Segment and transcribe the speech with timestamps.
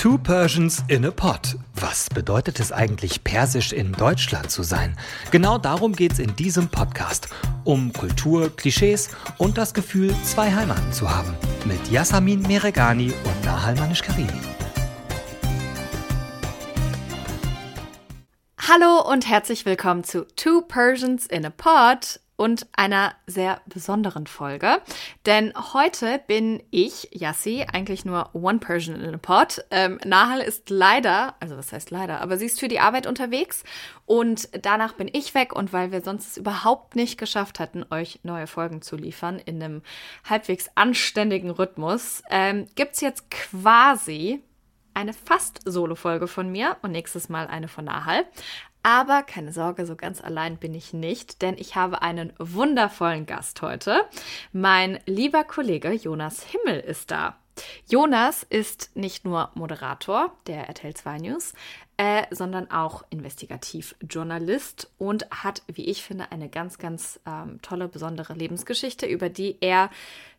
[0.00, 1.56] Two Persians in a Pot.
[1.74, 4.96] Was bedeutet es eigentlich, persisch in Deutschland zu sein?
[5.30, 7.28] Genau darum geht es in diesem Podcast.
[7.64, 11.34] Um Kultur, Klischees und das Gefühl, zwei Heimaten zu haben.
[11.66, 14.40] Mit Yasamin Meregani und Nahal Manish-Karimi.
[18.56, 24.80] Hallo und herzlich willkommen zu Two Persians in a Pot und einer sehr besonderen Folge.
[25.26, 29.62] Denn heute bin ich, Yassi, eigentlich nur One Persian in a Pot.
[29.70, 33.62] Ähm, Nahal ist leider, also was heißt leider, aber sie ist für die Arbeit unterwegs
[34.06, 38.20] und danach bin ich weg und weil wir sonst es überhaupt nicht geschafft hatten, euch
[38.22, 39.82] neue Folgen zu liefern in einem
[40.24, 44.42] halbwegs anständigen Rhythmus, ähm, gibt es jetzt quasi
[44.94, 48.24] eine fast Solo-Folge von mir und nächstes Mal eine von Nahal.
[48.82, 53.60] Aber keine Sorge, so ganz allein bin ich nicht, denn ich habe einen wundervollen Gast
[53.62, 54.00] heute.
[54.52, 57.36] Mein lieber Kollege Jonas Himmel ist da.
[57.86, 61.52] Jonas ist nicht nur Moderator der RTL 2 News,
[61.98, 68.32] äh, sondern auch Investigativjournalist und hat, wie ich finde, eine ganz, ganz ähm, tolle, besondere
[68.32, 69.90] Lebensgeschichte, über die er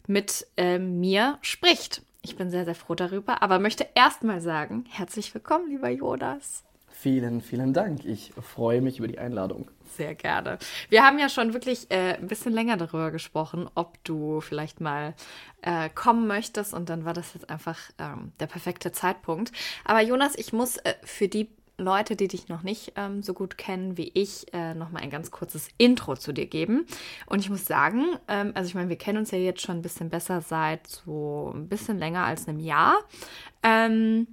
[0.08, 2.02] mit äh, mir spricht.
[2.24, 6.64] Ich bin sehr, sehr froh darüber, aber möchte erst mal sagen, herzlich willkommen, lieber Jonas.
[7.02, 8.06] Vielen, vielen Dank.
[8.06, 9.72] Ich freue mich über die Einladung.
[9.98, 10.60] Sehr gerne.
[10.90, 15.16] Wir haben ja schon wirklich äh, ein bisschen länger darüber gesprochen, ob du vielleicht mal
[15.64, 16.76] äh, kommen möchtest.
[16.76, 19.52] Und dann war das jetzt einfach ähm, der perfekte Zeitpunkt.
[19.84, 23.58] Aber Jonas, ich muss äh, für die Leute, die dich noch nicht ähm, so gut
[23.58, 26.86] kennen wie ich, äh, noch mal ein ganz kurzes Intro zu dir geben.
[27.26, 29.82] Und ich muss sagen, ähm, also ich meine, wir kennen uns ja jetzt schon ein
[29.82, 33.00] bisschen besser seit so ein bisschen länger als einem Jahr.
[33.64, 34.28] Ähm,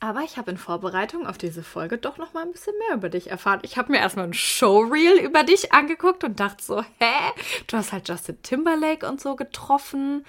[0.00, 3.08] aber ich habe in Vorbereitung auf diese Folge doch noch mal ein bisschen mehr über
[3.08, 3.60] dich erfahren.
[3.62, 7.32] Ich habe mir erstmal ein Showreel über dich angeguckt und dachte so, hä?
[7.66, 10.24] Du hast halt Justin Timberlake und so getroffen.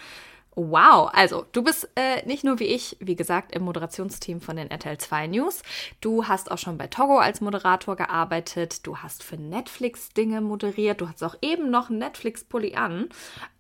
[0.60, 4.72] Wow, also du bist äh, nicht nur wie ich, wie gesagt, im Moderationsteam von den
[4.72, 5.62] RTL 2 News.
[6.02, 8.88] Du hast auch schon bei Togo als Moderator gearbeitet.
[8.88, 11.00] Du hast für Netflix Dinge moderiert.
[11.00, 13.10] Du hast auch eben noch Netflix-Pulli an.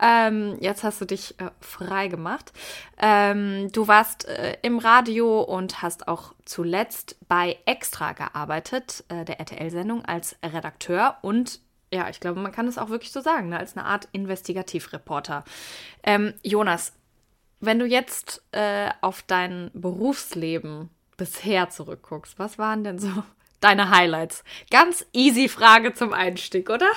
[0.01, 2.51] Ähm, jetzt hast du dich äh, frei gemacht.
[2.97, 9.39] Ähm, du warst äh, im Radio und hast auch zuletzt bei Extra gearbeitet, äh, der
[9.39, 11.59] RTL-Sendung, als Redakteur und
[11.93, 13.59] ja, ich glaube, man kann es auch wirklich so sagen, ne?
[13.59, 15.43] als eine Art Investigativreporter.
[16.03, 16.93] Ähm, Jonas,
[17.59, 23.09] wenn du jetzt äh, auf dein Berufsleben bisher zurückguckst, was waren denn so
[23.61, 24.43] deine Highlights?
[24.69, 26.89] Ganz easy Frage zum Einstieg, oder?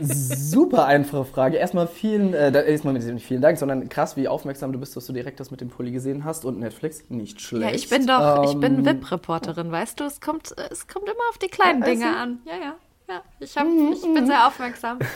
[0.00, 1.58] Super einfache Frage.
[1.58, 5.12] Erstmal vielen, äh, erstmal nicht vielen Dank, sondern krass, wie aufmerksam du bist, dass du
[5.12, 7.04] direkt das mit dem Pulli gesehen hast und Netflix.
[7.10, 7.70] Nicht schlecht.
[7.70, 10.04] Ja, ich bin doch, ähm, ich bin ähm, VIP-Reporterin, weißt du?
[10.04, 12.38] Es kommt, es kommt immer auf die kleinen ja, Dinge an.
[12.46, 12.74] Ja, ja.
[13.08, 14.98] Ja, ich, hab, ich bin sehr aufmerksam.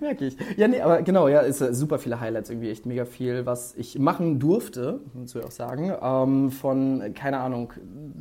[0.00, 0.36] Merke ich.
[0.56, 3.74] Ja, nee, aber genau, ja, ist äh, super viele Highlights, irgendwie echt mega viel, was
[3.76, 5.92] ich machen durfte, muss ich auch sagen.
[6.00, 7.72] Ähm, von, keine Ahnung,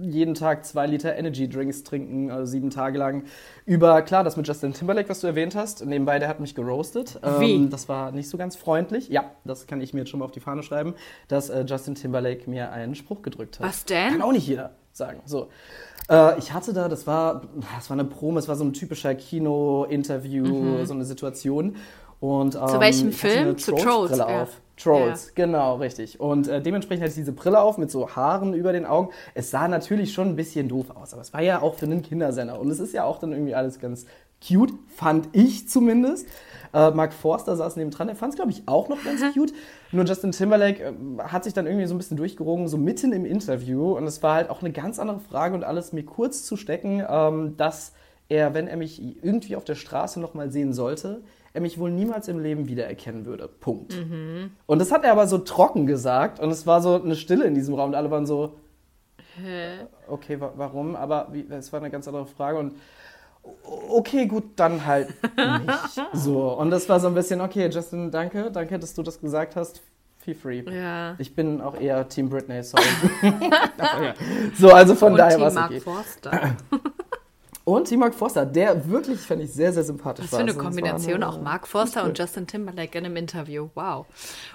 [0.02, 3.24] jeden Tag zwei Liter Energy Drinks trinken, also sieben Tage lang.
[3.66, 5.86] Über, klar, das mit Justin Timberlake, was du erwähnt hast.
[5.86, 7.20] Nebenbei, der hat mich geroastet.
[7.40, 7.56] Wie?
[7.56, 9.08] Ähm, das war nicht so ganz freundlich.
[9.10, 10.96] Ja, das kann ich mir jetzt schon mal auf die Fahne schreiben,
[11.30, 13.68] dass äh, Justin Timberlake mir einen Spruch gedrückt hat.
[13.68, 14.12] Was denn?
[14.12, 15.22] Kann auch nicht jeder sagen.
[15.26, 15.48] So.
[16.12, 17.42] Äh, ich hatte da, das war,
[17.78, 20.86] das war eine Promo, es war so ein typischer Kino-Interview, mhm.
[20.86, 21.78] so eine Situation.
[22.20, 23.58] Und, ähm, Zu welchem Film?
[23.58, 24.18] Zu Trolls.
[24.18, 24.44] Ja.
[24.44, 24.62] Auf.
[24.78, 25.32] Trolls, ja.
[25.46, 26.20] genau, richtig.
[26.20, 29.10] Und äh, dementsprechend hatte ich diese Brille auf mit so Haaren über den Augen.
[29.34, 32.02] Es sah natürlich schon ein bisschen doof aus, aber es war ja auch für einen
[32.02, 32.60] Kindersender.
[32.60, 34.06] Und es ist ja auch dann irgendwie alles ganz
[34.46, 36.28] cute, fand ich zumindest.
[36.74, 39.54] Äh, Mark Forster saß neben dran, der fand es, glaube ich, auch noch ganz cute.
[39.92, 40.94] Nur Justin Timberlake äh,
[41.24, 43.98] hat sich dann irgendwie so ein bisschen durchgerungen, so mitten im Interview.
[43.98, 47.04] Und es war halt auch eine ganz andere Frage und alles mir kurz zu stecken,
[47.08, 47.94] ähm, dass
[48.30, 51.22] er, wenn er mich irgendwie auf der Straße nochmal sehen sollte,
[51.54, 53.50] er mich wohl niemals im Leben wiedererkennen würde.
[53.50, 53.94] Punkt.
[53.94, 54.52] Mhm.
[54.66, 57.56] Und das hat er aber so trocken gesagt und es war so eine Stille in
[57.56, 58.56] diesem Raum und alle waren so,
[59.36, 59.86] Hä?
[60.08, 60.96] okay, wa warum?
[60.96, 62.74] Aber es war eine ganz andere Frage und
[63.90, 66.02] okay, gut, dann halt nicht.
[66.14, 69.56] So, und das war so ein bisschen, okay, Justin, danke, danke, dass du das gesagt
[69.56, 69.82] hast.
[70.20, 70.64] Feel free.
[70.72, 71.16] Ja.
[71.18, 72.84] Ich bin auch eher Team Britney, sorry.
[74.58, 75.74] so, also von und daher war es okay.
[75.74, 76.56] Mark Forster.
[77.64, 80.40] Und Team Mark Forster, der wirklich, fand ich, sehr, sehr sympathisch Was war.
[80.40, 83.70] Was für eine Kombination, auch Mark Forster und Justin Timberlake in einem Interview.
[83.76, 84.06] Wow.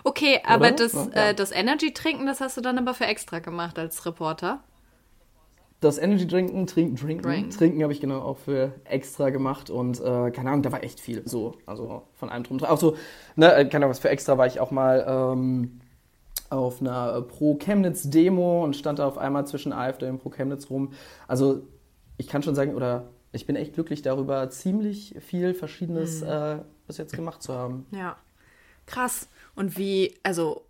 [0.04, 1.06] Okay, aber das, ja.
[1.12, 4.60] äh, das Energy-Trinken, das hast du dann aber für extra gemacht als Reporter
[5.80, 7.50] das Energy Drinken, Trinken, Trinken, Drink.
[7.50, 11.00] Trinken habe ich genau auch für extra gemacht und äh, keine Ahnung, da war echt
[11.00, 12.62] viel so, also von allem drum.
[12.64, 12.96] Auch so,
[13.36, 15.80] ne, äh, keine Ahnung, was für extra war ich auch mal ähm,
[16.48, 20.70] auf einer Pro Chemnitz Demo und stand da auf einmal zwischen AfD und Pro Chemnitz
[20.70, 20.92] rum.
[21.28, 21.62] Also
[22.16, 26.28] ich kann schon sagen, oder ich bin echt glücklich darüber, ziemlich viel Verschiedenes mhm.
[26.28, 27.86] äh, bis jetzt gemacht zu haben.
[27.90, 28.16] Ja,
[28.86, 29.28] krass.
[29.54, 30.62] Und wie, also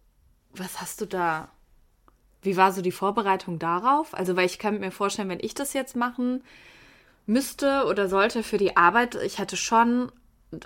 [0.52, 1.48] was hast du da
[2.46, 4.14] Wie war so die Vorbereitung darauf?
[4.14, 6.42] Also, weil ich kann mir vorstellen, wenn ich das jetzt machen
[7.26, 10.12] müsste oder sollte für die Arbeit, ich hätte schon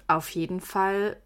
[0.07, 1.17] auf jeden Fall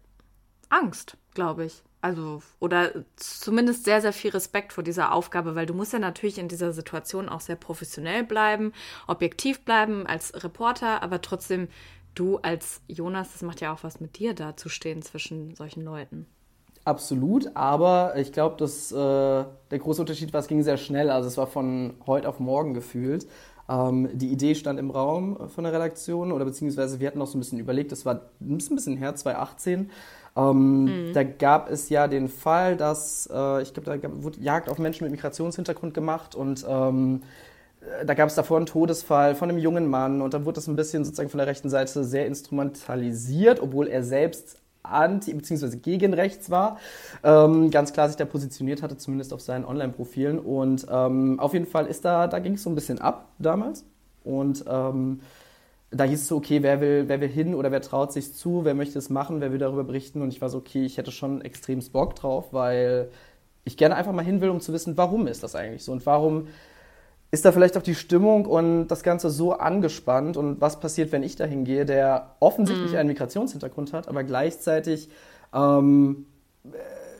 [0.69, 1.83] Angst, glaube ich.
[2.01, 6.37] Also, oder zumindest sehr, sehr viel Respekt vor dieser Aufgabe, weil du musst ja natürlich
[6.37, 8.73] in dieser Situation auch sehr professionell bleiben,
[9.07, 11.67] objektiv bleiben als Reporter, aber trotzdem
[12.13, 15.83] du als Jonas, das macht ja auch was mit dir da zu stehen zwischen solchen
[15.83, 16.27] Leuten.
[16.85, 21.09] Absolut, aber ich glaube, dass äh, der große Unterschied war, es ging sehr schnell.
[21.09, 23.25] Also es war von heute auf morgen gefühlt.
[23.67, 27.37] Ähm, die Idee stand im Raum von der Redaktion oder beziehungsweise wir hatten noch so
[27.37, 29.89] ein bisschen überlegt, das war ein bisschen her, 2018.
[30.37, 31.13] Ähm, mhm.
[31.13, 35.05] Da gab es ja den Fall, dass, äh, ich glaube, da wurde Jagd auf Menschen
[35.05, 37.23] mit Migrationshintergrund gemacht und ähm,
[38.05, 40.75] da gab es davor einen Todesfall von einem jungen Mann und dann wurde das ein
[40.75, 44.59] bisschen sozusagen von der rechten Seite sehr instrumentalisiert, obwohl er selbst
[44.91, 45.77] anti- bzw.
[45.77, 46.77] gegen rechts war,
[47.23, 50.39] ähm, ganz klar sich da positioniert hatte, zumindest auf seinen Online-Profilen.
[50.39, 53.85] Und ähm, auf jeden Fall ist da, da ging es so ein bisschen ab damals.
[54.23, 55.21] Und ähm,
[55.91, 58.65] da hieß es so, okay, wer will, wer will hin oder wer traut sich zu,
[58.65, 60.21] wer möchte es machen, wer will darüber berichten.
[60.21, 63.09] Und ich war so, okay, ich hätte schon extrem Bock drauf, weil
[63.63, 66.05] ich gerne einfach mal hin will, um zu wissen, warum ist das eigentlich so und
[66.05, 66.47] warum
[67.31, 71.23] ist da vielleicht auch die Stimmung und das Ganze so angespannt und was passiert, wenn
[71.23, 72.97] ich da hingehe, der offensichtlich mhm.
[72.97, 75.09] einen Migrationshintergrund hat, aber gleichzeitig
[75.53, 76.25] ähm,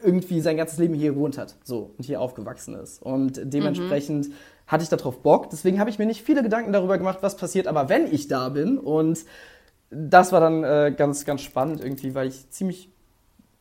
[0.04, 3.02] irgendwie sein ganzes Leben hier gewohnt hat so, und hier aufgewachsen ist.
[3.02, 4.34] Und dementsprechend mhm.
[4.68, 5.50] hatte ich darauf Bock.
[5.50, 8.50] Deswegen habe ich mir nicht viele Gedanken darüber gemacht, was passiert, aber wenn ich da
[8.50, 9.26] bin und
[9.90, 12.90] das war dann äh, ganz, ganz spannend irgendwie, weil ich ziemlich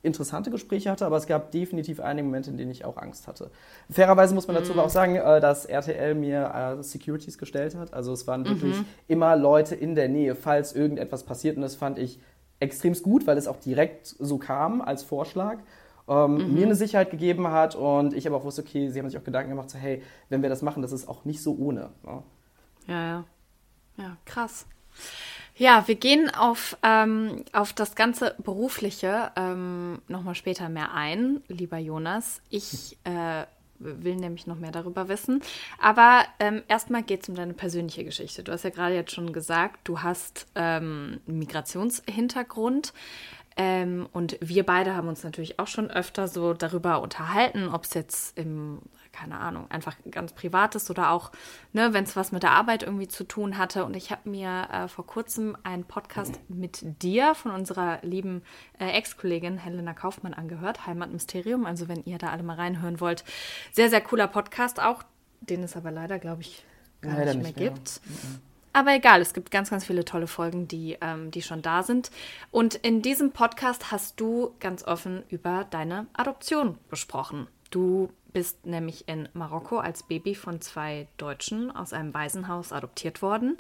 [0.05, 3.51] interessante Gespräche hatte, aber es gab definitiv einige Momente, in denen ich auch Angst hatte.
[3.91, 4.79] Fairerweise muss man dazu mhm.
[4.79, 7.93] aber auch sagen, äh, dass RTL mir äh, Securities gestellt hat.
[7.93, 8.87] Also es waren wirklich mhm.
[9.09, 11.57] immer Leute in der Nähe, falls irgendetwas passiert.
[11.57, 12.21] Und das fand ich
[12.61, 15.59] extremst gut, weil es auch direkt so kam als Vorschlag.
[16.07, 16.55] Ähm, mhm.
[16.55, 19.25] mir eine Sicherheit gegeben hat und ich aber auch wusste, okay, sie haben sich auch
[19.25, 21.89] Gedanken gemacht, so hey, wenn wir das machen, das ist auch nicht so ohne.
[22.03, 22.23] Ne?
[22.87, 23.25] Ja, ja.
[23.97, 24.67] Ja, krass.
[25.57, 31.79] Ja, wir gehen auf, ähm, auf das ganze Berufliche ähm, nochmal später mehr ein, lieber
[31.79, 32.43] Jonas.
[32.51, 33.45] Ich äh,
[33.79, 35.43] will nämlich noch mehr darüber wissen.
[35.81, 38.43] Aber ähm, erstmal geht es um deine persönliche Geschichte.
[38.43, 42.93] Du hast ja gerade jetzt schon gesagt, du hast ähm, Migrationshintergrund.
[43.57, 47.95] Ähm, und wir beide haben uns natürlich auch schon öfter so darüber unterhalten, ob es
[47.95, 48.81] jetzt im
[49.15, 51.31] keine Ahnung, einfach ganz Privates oder auch,
[51.73, 53.85] ne, wenn es was mit der Arbeit irgendwie zu tun hatte.
[53.85, 58.43] Und ich habe mir äh, vor kurzem einen Podcast mit dir von unserer lieben
[58.81, 61.65] äh, Ex-Kollegin Helena Kaufmann angehört, Heimatmysterium.
[61.65, 63.25] Also wenn ihr da alle mal reinhören wollt,
[63.73, 65.05] sehr, sehr cooler Podcast auch,
[65.41, 66.65] den es aber leider, glaube ich,
[67.01, 68.01] gar leider nicht mehr, nicht mehr gibt.
[68.05, 68.41] Mhm.
[68.73, 72.11] Aber egal, es gibt ganz, ganz viele tolle Folgen, die, ähm, die schon da sind.
[72.51, 77.47] Und in diesem Podcast hast du ganz offen über deine Adoption gesprochen.
[77.71, 83.57] Du bist nämlich in Marokko als Baby von zwei Deutschen aus einem Waisenhaus adoptiert worden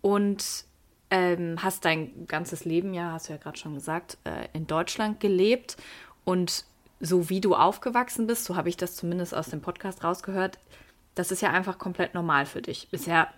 [0.00, 0.64] und
[1.10, 5.20] ähm, hast dein ganzes Leben, ja, hast du ja gerade schon gesagt, äh, in Deutschland
[5.20, 5.76] gelebt.
[6.24, 6.64] Und
[7.00, 10.58] so wie du aufgewachsen bist, so habe ich das zumindest aus dem Podcast rausgehört,
[11.14, 12.88] das ist ja einfach komplett normal für dich.
[12.90, 13.28] Bisher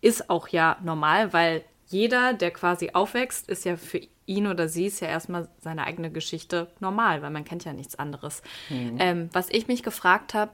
[0.00, 4.86] ist auch ja normal, weil jeder, der quasi aufwächst, ist ja für ihn oder sie
[4.86, 8.42] ist ja erstmal seine eigene Geschichte normal, weil man kennt ja nichts anderes.
[8.68, 8.96] Mhm.
[8.98, 10.52] Ähm, was ich mich gefragt habe,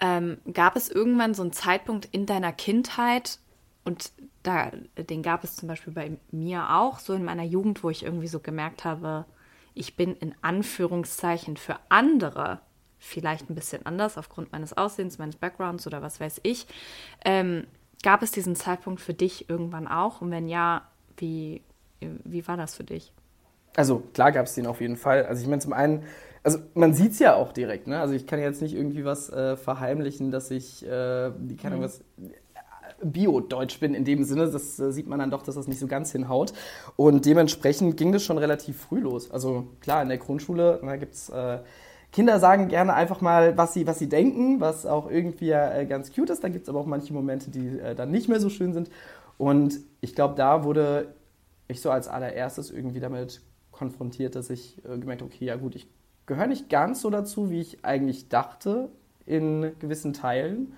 [0.00, 3.38] ähm, gab es irgendwann so einen Zeitpunkt in deiner Kindheit,
[3.84, 7.90] und da, den gab es zum Beispiel bei mir auch, so in meiner Jugend, wo
[7.90, 9.24] ich irgendwie so gemerkt habe,
[9.74, 12.60] ich bin in Anführungszeichen für andere
[12.98, 16.66] vielleicht ein bisschen anders aufgrund meines Aussehens, meines Backgrounds oder was weiß ich.
[17.24, 17.66] Ähm,
[18.02, 20.20] gab es diesen Zeitpunkt für dich irgendwann auch?
[20.20, 21.62] Und wenn ja, wie,
[22.24, 23.12] wie war das für dich?
[23.76, 25.24] Also klar gab es den auf jeden Fall.
[25.24, 26.02] Also ich meine zum einen,
[26.42, 28.00] also man sieht es ja auch direkt, ne?
[28.00, 31.84] Also ich kann jetzt nicht irgendwie was äh, verheimlichen, dass ich, äh, keine Ahnung, mhm.
[31.84, 32.04] was
[33.02, 34.50] Bio-Deutsch bin in dem Sinne.
[34.50, 36.52] Das äh, sieht man dann doch, dass das nicht so ganz hinhaut.
[36.96, 39.30] Und dementsprechend ging das schon relativ früh los.
[39.30, 41.58] Also klar, in der Grundschule gibt es äh,
[42.12, 46.14] Kinder sagen gerne einfach mal, was sie, was sie denken, was auch irgendwie äh, ganz
[46.14, 46.44] cute ist.
[46.44, 48.90] Dann gibt es aber auch manche Momente, die äh, dann nicht mehr so schön sind.
[49.38, 51.14] Und ich glaube, da wurde
[51.68, 53.40] ich so als allererstes irgendwie damit
[53.70, 55.88] konfrontiert, dass ich äh, gemerkt habe, okay, ja gut, ich
[56.26, 58.90] gehöre nicht ganz so dazu, wie ich eigentlich dachte
[59.26, 60.74] in gewissen Teilen.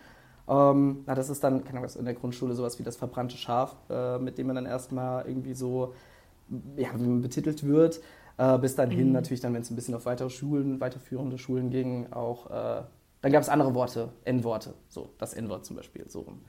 [0.49, 3.77] Ähm, na, das ist dann, keine Ahnung, in der Grundschule sowas wie das verbrannte Schaf,
[3.89, 5.95] äh, mit dem man dann erstmal irgendwie so
[6.77, 8.01] ja, betitelt wird.
[8.37, 9.13] Äh, bis dann hin mhm.
[9.13, 12.83] natürlich dann, wenn es ein bisschen auf weitere Schulen, weiterführende Schulen ging, auch, äh,
[13.23, 16.41] dann gab es andere Worte, N-Worte, so, das N-Wort zum Beispiel, so rum.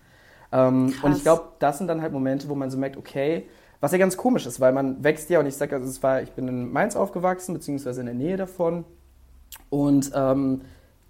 [0.52, 3.46] Ähm, und ich glaube, das sind dann halt Momente, wo man so merkt, okay,
[3.86, 6.22] was ja ganz komisch ist, weil man wächst ja, und ich sage, also es war,
[6.22, 8.84] ich bin in Mainz aufgewachsen, beziehungsweise in der Nähe davon.
[9.70, 10.62] Und ähm,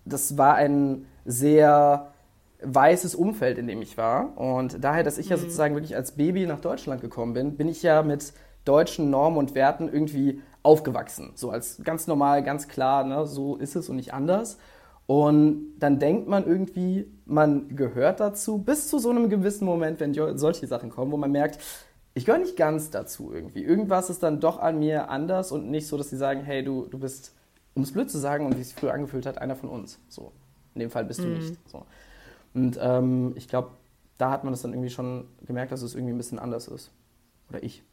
[0.06, 2.12] das war ein, sehr
[2.62, 4.38] weißes Umfeld, in dem ich war.
[4.38, 7.84] Und daher, dass ich ja sozusagen wirklich als Baby nach Deutschland gekommen bin, bin ich
[7.84, 11.32] ja mit deutschen Normen und Werten irgendwie aufgewachsen.
[11.36, 14.58] So als ganz normal, ganz klar, ne, so ist es und nicht anders.
[15.08, 20.14] Und dann denkt man irgendwie, man gehört dazu, bis zu so einem gewissen Moment, wenn
[20.38, 21.60] solche Sachen kommen, wo man merkt,
[22.16, 23.62] ich gehöre nicht ganz dazu irgendwie.
[23.62, 26.88] Irgendwas ist dann doch an mir anders und nicht so, dass sie sagen, hey, du,
[26.88, 27.36] du bist,
[27.74, 30.00] um es blöd zu sagen und wie es sich früher angefühlt hat, einer von uns.
[30.08, 30.32] So.
[30.74, 31.58] In dem Fall bist du nicht.
[31.70, 31.86] So.
[32.54, 33.72] Und ähm, ich glaube,
[34.18, 36.90] da hat man es dann irgendwie schon gemerkt, dass es irgendwie ein bisschen anders ist.
[37.50, 37.84] Oder ich.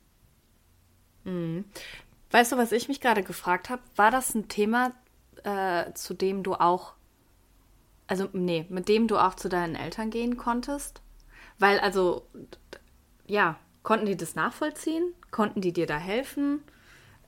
[2.30, 3.82] Weißt du, was ich mich gerade gefragt habe?
[3.96, 4.92] War das ein Thema,
[5.42, 6.92] äh, zu dem du auch,
[8.06, 11.02] also nee, mit dem du auch zu deinen Eltern gehen konntest?
[11.58, 12.24] Weil also,
[13.26, 15.12] ja, konnten die das nachvollziehen?
[15.30, 16.62] Konnten die dir da helfen?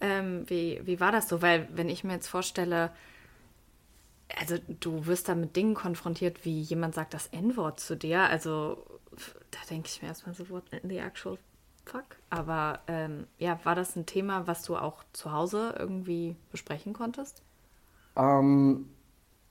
[0.01, 1.43] Ähm, wie, wie war das so?
[1.43, 2.91] Weil wenn ich mir jetzt vorstelle,
[4.39, 8.23] also du wirst da mit Dingen konfrontiert, wie jemand sagt das N-Wort zu dir.
[8.23, 8.85] Also
[9.51, 11.39] da denke ich mir erstmal so, what in the actual
[11.85, 12.05] fuck?
[12.31, 17.43] Aber ähm, ja, war das ein Thema, was du auch zu Hause irgendwie besprechen konntest?
[18.17, 18.89] Ähm,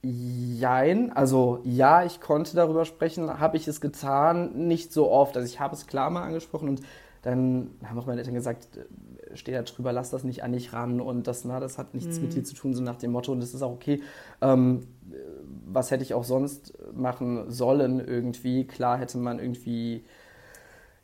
[0.03, 5.37] jein, also ja, ich konnte darüber sprechen, habe ich es getan, nicht so oft.
[5.37, 6.81] Also ich habe es klar mal angesprochen und
[7.21, 10.73] dann haben auch meine Eltern gesagt, äh, steh da drüber, lass das nicht an dich
[10.73, 13.31] ran und das, na, das hat nichts mit dir zu tun, so nach dem Motto
[13.31, 14.01] und das ist auch okay.
[14.41, 15.15] Ähm, äh,
[15.65, 18.67] was hätte ich auch sonst machen sollen irgendwie?
[18.67, 20.03] Klar hätte man irgendwie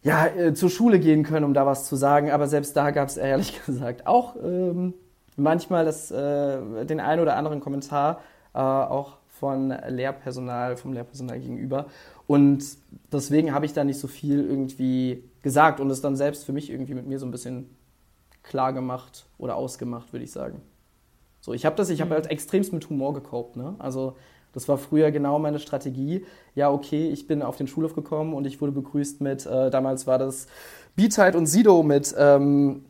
[0.01, 2.31] ja, äh, zur Schule gehen können, um da was zu sagen.
[2.31, 4.93] Aber selbst da gab es ehrlich gesagt auch ähm,
[5.35, 8.21] manchmal das, äh, den einen oder anderen Kommentar,
[8.53, 11.85] äh, auch von Lehrpersonal, vom Lehrpersonal gegenüber.
[12.27, 12.63] Und
[13.11, 16.69] deswegen habe ich da nicht so viel irgendwie gesagt und es dann selbst für mich
[16.69, 17.69] irgendwie mit mir so ein bisschen
[18.43, 20.61] klar gemacht oder ausgemacht, würde ich sagen.
[21.41, 23.75] So, ich habe das, ich habe halt extremst mit Humor gekopt, ne?
[23.79, 24.15] Also
[24.51, 26.25] das war früher genau meine Strategie.
[26.55, 30.07] Ja, okay, ich bin auf den Schulhof gekommen und ich wurde begrüßt mit, äh, damals
[30.07, 30.47] war das
[30.95, 32.83] Beatheit und Sido mit, ähm,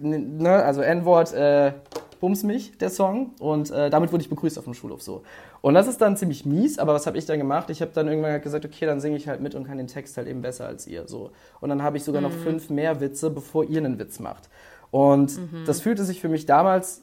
[0.00, 1.72] ne, also N-Wort, äh,
[2.20, 3.30] Bums mich, der Song.
[3.40, 5.22] Und äh, damit wurde ich begrüßt auf dem Schulhof so.
[5.62, 7.70] Und das ist dann ziemlich mies, aber was habe ich dann gemacht?
[7.70, 9.88] Ich habe dann irgendwann halt gesagt, okay, dann singe ich halt mit und kann den
[9.88, 11.08] Text halt eben besser als ihr.
[11.08, 11.32] So.
[11.60, 14.48] Und dann habe ich sogar noch fünf mehr Witze, bevor ihr einen Witz macht.
[14.90, 17.02] Und das fühlte sich für mich damals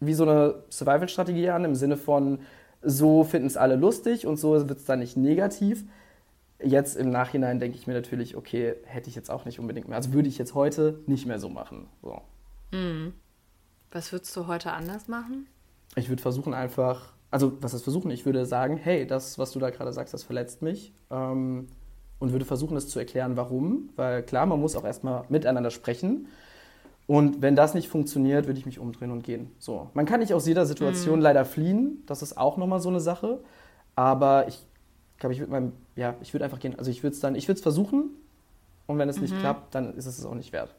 [0.00, 2.38] wie so eine Survival-Strategie an, im Sinne von,
[2.82, 5.84] so finden es alle lustig und so wird es dann nicht negativ.
[6.62, 9.96] Jetzt im Nachhinein denke ich mir natürlich, okay, hätte ich jetzt auch nicht unbedingt mehr.
[9.96, 11.88] Also würde ich jetzt heute nicht mehr so machen.
[12.02, 12.20] So.
[13.90, 15.46] Was würdest du heute anders machen?
[15.96, 18.10] Ich würde versuchen einfach, also was heißt versuchen?
[18.10, 20.92] Ich würde sagen, hey, das, was du da gerade sagst, das verletzt mich.
[21.10, 21.68] Ähm,
[22.18, 23.90] und würde versuchen, es zu erklären, warum.
[23.96, 26.28] Weil klar, man muss auch erstmal miteinander sprechen.
[27.06, 29.50] Und wenn das nicht funktioniert, würde ich mich umdrehen und gehen.
[29.58, 29.88] So.
[29.94, 32.02] Man kann nicht aus jeder Situation leider fliehen.
[32.06, 33.40] Das ist auch nochmal so eine Sache.
[33.94, 34.62] Aber ich
[35.18, 36.78] glaube, ich würde meinem, ja, ich würde einfach gehen.
[36.78, 38.10] Also ich würde es dann, ich würde es versuchen.
[38.86, 40.74] Und wenn es nicht klappt, dann ist es es auch nicht wert.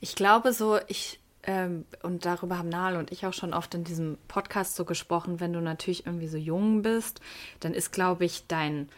[0.00, 3.84] Ich glaube so, ich, ähm, und darüber haben Nahel und ich auch schon oft in
[3.84, 7.20] diesem Podcast so gesprochen, wenn du natürlich irgendwie so jung bist,
[7.60, 8.88] dann ist, glaube ich, dein,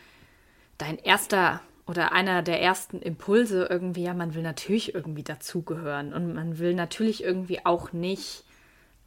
[0.78, 6.32] dein erster oder einer der ersten Impulse irgendwie, ja, man will natürlich irgendwie dazugehören und
[6.34, 8.44] man will natürlich irgendwie auch nicht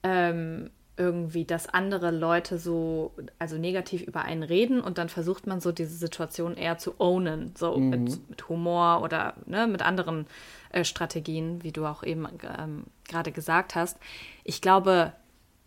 [0.04, 5.60] ähm, irgendwie, dass andere Leute so, also negativ über einen reden und dann versucht man
[5.60, 10.26] so diese Situation eher zu ownen, so mit, mit Humor oder ne, mit anderen
[10.70, 13.98] äh, Strategien, wie du auch eben ähm, gerade gesagt hast.
[14.44, 15.14] Ich glaube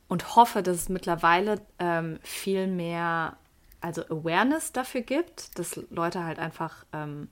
[0.09, 3.37] und hoffe, dass es mittlerweile ähm, viel mehr,
[3.83, 7.29] also Awareness dafür gibt, dass Leute halt einfach, ähm,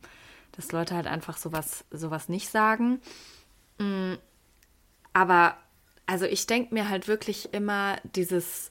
[0.53, 3.01] dass Leute halt einfach sowas, sowas nicht sagen.
[5.13, 5.57] Aber
[6.07, 8.71] also ich denke mir halt wirklich immer dieses,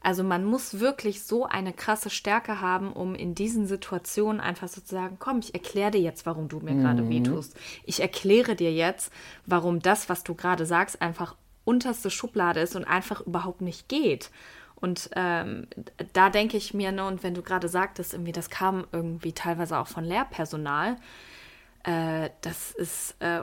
[0.00, 4.80] also man muss wirklich so eine krasse Stärke haben, um in diesen Situationen einfach so
[4.80, 7.56] zu sagen, komm, ich erkläre dir jetzt, warum du mir gerade wehtust.
[7.84, 9.12] Ich erkläre dir jetzt,
[9.46, 14.30] warum das, was du gerade sagst, einfach unterste Schublade ist und einfach überhaupt nicht geht.
[14.76, 15.66] Und ähm,
[16.12, 19.76] da denke ich mir, ne, und wenn du gerade sagtest, irgendwie, das kam irgendwie teilweise
[19.76, 20.96] auch von Lehrpersonal,
[21.82, 23.42] äh, das ist äh,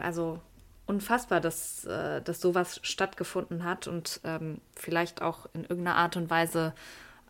[0.00, 0.40] also
[0.88, 6.30] unfassbar, dass, äh, dass sowas stattgefunden hat und ähm, vielleicht auch in irgendeiner Art und
[6.30, 6.74] Weise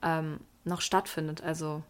[0.02, 1.42] ähm, noch stattfindet.
[1.42, 1.82] Also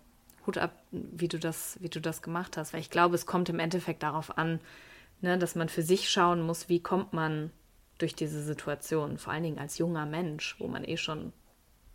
[0.46, 3.48] Hut ab, wie du das, wie du das gemacht hast, weil ich glaube, es kommt
[3.50, 4.60] im Endeffekt darauf an,
[5.20, 7.50] ne, dass man für sich schauen muss, wie kommt man
[7.98, 11.32] durch diese Situation, vor allen Dingen als junger Mensch, wo man eh schon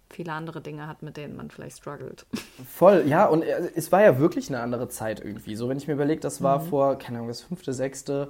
[0.09, 2.27] viele andere Dinge hat, mit denen man vielleicht struggelt.
[2.69, 5.55] Voll, ja, und äh, es war ja wirklich eine andere Zeit irgendwie.
[5.55, 8.29] So, wenn ich mir überlege, das war vor, keine Ahnung, das fünfte, sechste.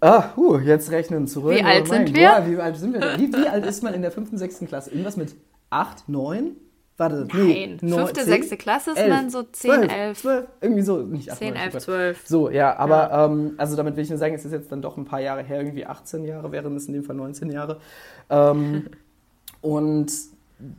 [0.00, 1.54] Ah, huh, jetzt rechnen zurück.
[1.54, 2.28] Wie alt Oh mein sind wir?
[2.28, 3.20] Gott, wie alt sind wir denn?
[3.20, 4.90] Wie, wie alt ist man in der fünften, sechsten Klasse?
[4.90, 5.34] Irgendwas mit
[5.70, 6.56] 8, 9?
[6.98, 10.20] Warte, Nein, nee, fünfte, sechste Klasse ist man so 10, 12, 11.
[10.22, 12.26] 12, irgendwie so, nicht 8, 10, 9, 11, 12.
[12.26, 14.96] So, ja, aber Ähm, also damit will ich nur sagen, es ist jetzt dann doch
[14.96, 17.80] ein paar Jahre her, irgendwie 18 Jahre, wären es in dem Fall 19 Jahre.
[18.30, 18.88] Ähm,
[19.60, 20.10] und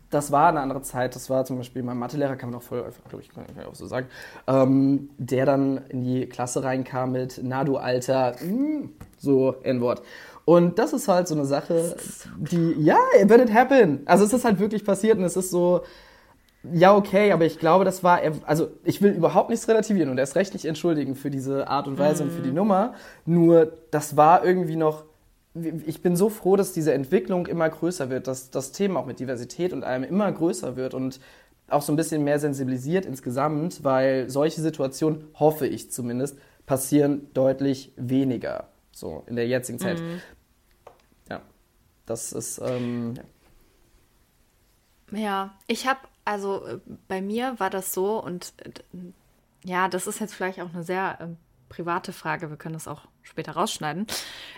[0.10, 1.16] das war eine andere Zeit.
[1.16, 3.76] Das war zum Beispiel mein Mathelehrer, kann man auch voll glaube ich, kann ich auch
[3.76, 4.08] so sagen,
[4.48, 10.02] ähm, der dann in die Klasse reinkam mit, na du Alter, mm, so N-Wort.
[10.46, 11.98] Und das ist halt so eine Sache,
[12.38, 14.02] die, ja, it it happen.
[14.06, 15.82] Also es ist halt wirklich passiert und es ist so,
[16.72, 20.36] ja, okay, aber ich glaube, das war, also ich will überhaupt nichts relativieren und erst
[20.36, 22.28] rechtlich entschuldigen für diese Art und Weise mm.
[22.28, 22.94] und für die Nummer.
[23.26, 25.04] Nur das war irgendwie noch
[25.86, 29.20] ich bin so froh, dass diese Entwicklung immer größer wird, dass das Thema auch mit
[29.20, 31.20] Diversität und allem immer größer wird und
[31.70, 37.92] auch so ein bisschen mehr sensibilisiert insgesamt, weil solche Situationen, hoffe ich zumindest, passieren deutlich
[37.96, 38.70] weniger.
[38.92, 40.00] So in der jetzigen Zeit.
[40.00, 40.22] Mhm.
[41.30, 41.42] Ja,
[42.06, 42.60] das ist.
[42.64, 43.16] Ähm,
[45.12, 45.20] ja.
[45.20, 48.72] ja, ich habe, also äh, bei mir war das so und äh,
[49.64, 51.28] ja, das ist jetzt vielleicht auch eine sehr äh,
[51.70, 54.08] private Frage, wir können das auch später rausschneiden.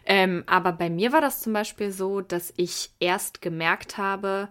[0.05, 4.49] Ähm, aber bei mir war das zum Beispiel so, dass ich erst gemerkt habe,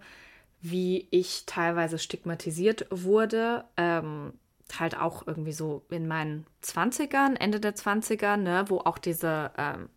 [0.60, 3.64] wie ich teilweise stigmatisiert wurde.
[3.76, 4.32] Ähm,
[4.78, 9.88] halt auch irgendwie so in meinen 20ern, Ende der 20er, ne, wo auch diese ähm,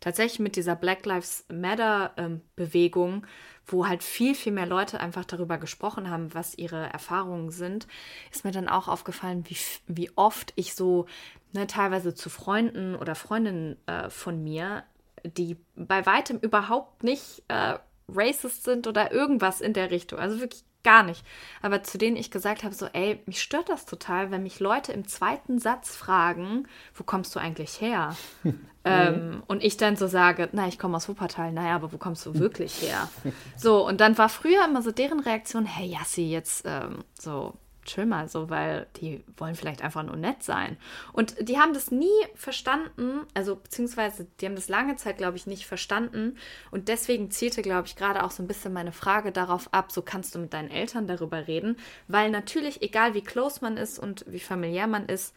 [0.00, 3.26] tatsächlich mit dieser Black Lives Matter ähm, Bewegung,
[3.66, 7.86] wo halt viel, viel mehr Leute einfach darüber gesprochen haben, was ihre Erfahrungen sind,
[8.30, 9.56] ist mir dann auch aufgefallen, wie,
[9.86, 11.06] wie oft ich so
[11.52, 14.84] ne, teilweise zu Freunden oder Freundinnen äh, von mir,
[15.24, 17.78] die bei weitem überhaupt nicht äh,
[18.08, 20.18] racist sind oder irgendwas in der Richtung.
[20.18, 21.24] Also wirklich gar nicht.
[21.62, 24.92] Aber zu denen ich gesagt habe, so, ey, mich stört das total, wenn mich Leute
[24.92, 28.16] im zweiten Satz fragen, wo kommst du eigentlich her?
[28.84, 32.24] ähm, und ich dann so sage, na, ich komme aus Wuppertal, naja, aber wo kommst
[32.26, 33.08] du wirklich her?
[33.56, 38.06] so, und dann war früher immer so deren Reaktion, hey, Jassi, jetzt ähm, so, chill
[38.06, 40.76] mal so, weil die wollen vielleicht einfach nur nett sein.
[41.12, 45.46] Und die haben das nie verstanden, also beziehungsweise die haben das lange Zeit, glaube ich,
[45.46, 46.36] nicht verstanden.
[46.70, 50.02] Und deswegen zielte, glaube ich, gerade auch so ein bisschen meine Frage darauf ab, so
[50.02, 51.76] kannst du mit deinen Eltern darüber reden.
[52.08, 55.34] Weil natürlich, egal wie close man ist und wie familiär man ist,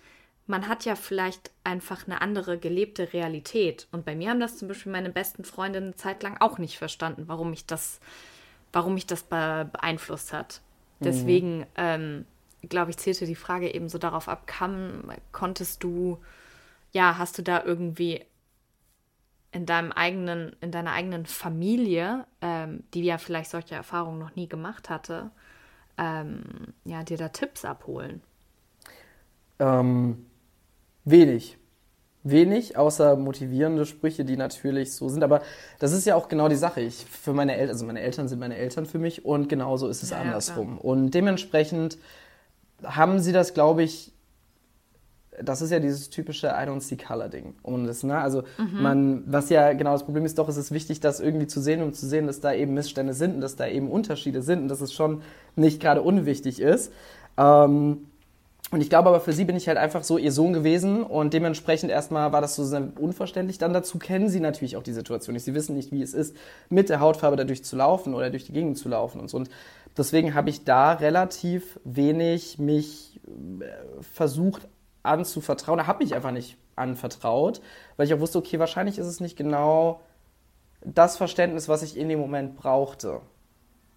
[0.47, 3.87] man hat ja vielleicht einfach eine andere gelebte Realität.
[3.91, 6.77] Und bei mir haben das zum Beispiel meine besten Freundinnen eine Zeit lang auch nicht
[6.77, 7.99] verstanden, warum mich das,
[8.71, 10.61] warum mich das beeinflusst hat.
[10.99, 11.03] Mhm.
[11.03, 11.65] Deswegen, mhm.
[11.75, 12.25] ähm,
[12.61, 16.19] glaube ich, zählte die Frage eben so darauf ab, kam, konntest du,
[16.91, 18.25] ja, hast du da irgendwie
[19.51, 24.47] in deinem eigenen, in deiner eigenen Familie, ähm, die ja vielleicht solche Erfahrungen noch nie
[24.47, 25.31] gemacht hatte,
[25.97, 26.43] ähm,
[26.85, 28.21] ja, dir da Tipps abholen?
[29.59, 30.25] Ähm,
[31.05, 31.57] wenig.
[32.23, 35.23] Wenig, außer motivierende Sprüche, die natürlich so sind.
[35.23, 35.41] Aber
[35.79, 36.81] das ist ja auch genau die Sache.
[36.81, 40.03] Ich, für meine Eltern, also meine Eltern sind meine Eltern für mich und genauso ist
[40.03, 40.75] es ja, andersrum.
[40.75, 41.97] Ja, und dementsprechend
[42.83, 44.13] haben sie das, glaube ich,
[45.41, 47.53] das ist ja dieses typische I don't see color Ding.
[47.61, 48.17] Und das, ne?
[48.17, 48.81] Also mhm.
[48.81, 51.83] man, was ja genau das Problem ist, doch ist es wichtig, das irgendwie zu sehen
[51.83, 54.67] und zu sehen, dass da eben Missstände sind und dass da eben Unterschiede sind und
[54.67, 55.21] dass es schon
[55.55, 56.91] nicht gerade unwichtig ist.
[57.37, 58.07] Ähm,
[58.69, 61.33] und ich glaube aber für sie bin ich halt einfach so ihr Sohn gewesen und
[61.33, 63.57] dementsprechend erstmal war das so sehr unverständlich.
[63.57, 65.45] Dann dazu kennen sie natürlich auch die Situation nicht.
[65.45, 66.35] Sie wissen nicht, wie es ist,
[66.69, 69.37] mit der Hautfarbe dadurch zu laufen oder durch die Gegend zu laufen und so.
[69.37, 69.49] Und
[69.97, 74.67] deswegen habe ich da relativ wenig mich äh, versucht
[75.01, 75.77] anzuvertrauen.
[75.77, 77.61] Da habe ich einfach nicht anvertraut,
[77.95, 80.01] weil ich auch wusste, okay, wahrscheinlich ist es nicht genau
[80.83, 83.21] das Verständnis, was ich in dem Moment brauchte.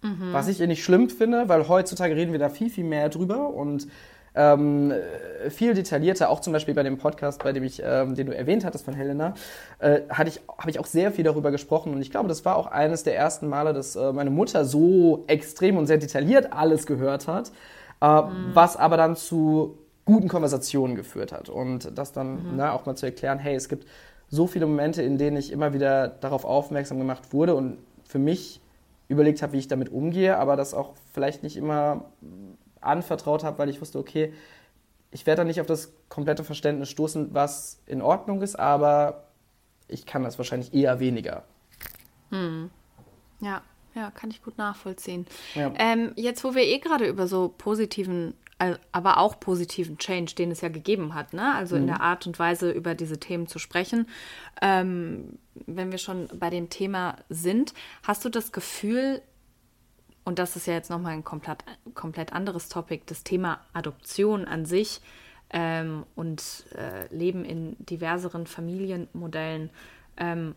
[0.02, 0.32] Mhm.
[0.32, 3.88] Was ich nicht schlimm finde, weil heutzutage reden wir da viel, viel mehr drüber und
[4.34, 4.92] ähm,
[5.48, 8.64] viel detaillierter, auch zum Beispiel bei dem Podcast, bei dem ich, ähm, den du erwähnt
[8.64, 9.34] hattest von Helena,
[9.78, 12.56] äh, hatte ich, habe ich auch sehr viel darüber gesprochen und ich glaube, das war
[12.56, 16.86] auch eines der ersten Male, dass äh, meine Mutter so extrem und sehr detailliert alles
[16.86, 17.50] gehört hat,
[18.00, 18.50] äh, mhm.
[18.54, 22.56] was aber dann zu guten Konversationen geführt hat und das dann mhm.
[22.56, 23.86] ne, auch mal zu erklären, hey, es gibt
[24.28, 28.60] so viele Momente, in denen ich immer wieder darauf aufmerksam gemacht wurde und für mich
[29.08, 32.04] überlegt habe, wie ich damit umgehe, aber das auch vielleicht nicht immer
[32.80, 34.32] anvertraut habe, weil ich wusste, okay,
[35.10, 39.24] ich werde da nicht auf das komplette Verständnis stoßen, was in Ordnung ist, aber
[39.88, 41.44] ich kann das wahrscheinlich eher weniger.
[42.30, 42.70] Hm.
[43.40, 43.62] Ja,
[43.94, 45.26] ja, kann ich gut nachvollziehen.
[45.54, 45.72] Ja.
[45.78, 48.34] Ähm, jetzt, wo wir eh gerade über so positiven,
[48.92, 51.54] aber auch positiven Change, den es ja gegeben hat, ne?
[51.54, 51.82] also mhm.
[51.82, 54.06] in der Art und Weise über diese Themen zu sprechen,
[54.60, 59.22] ähm, wenn wir schon bei dem Thema sind, hast du das Gefühl,
[60.24, 64.66] und das ist ja jetzt nochmal ein komplett, komplett anderes Topic, das Thema Adoption an
[64.66, 65.00] sich
[65.50, 69.70] ähm, und äh, Leben in diverseren Familienmodellen.
[70.16, 70.54] Ähm,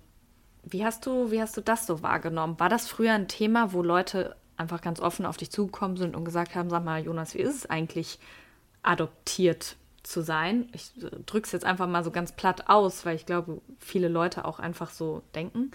[0.64, 2.60] wie hast du, wie hast du das so wahrgenommen?
[2.60, 6.26] War das früher ein Thema, wo Leute einfach ganz offen auf dich zugekommen sind und
[6.26, 8.20] gesagt haben, sag mal, Jonas, wie ist es eigentlich,
[8.82, 10.70] adoptiert zu sein?
[10.74, 10.92] Ich
[11.26, 14.60] drücke es jetzt einfach mal so ganz platt aus, weil ich glaube, viele Leute auch
[14.60, 15.72] einfach so denken.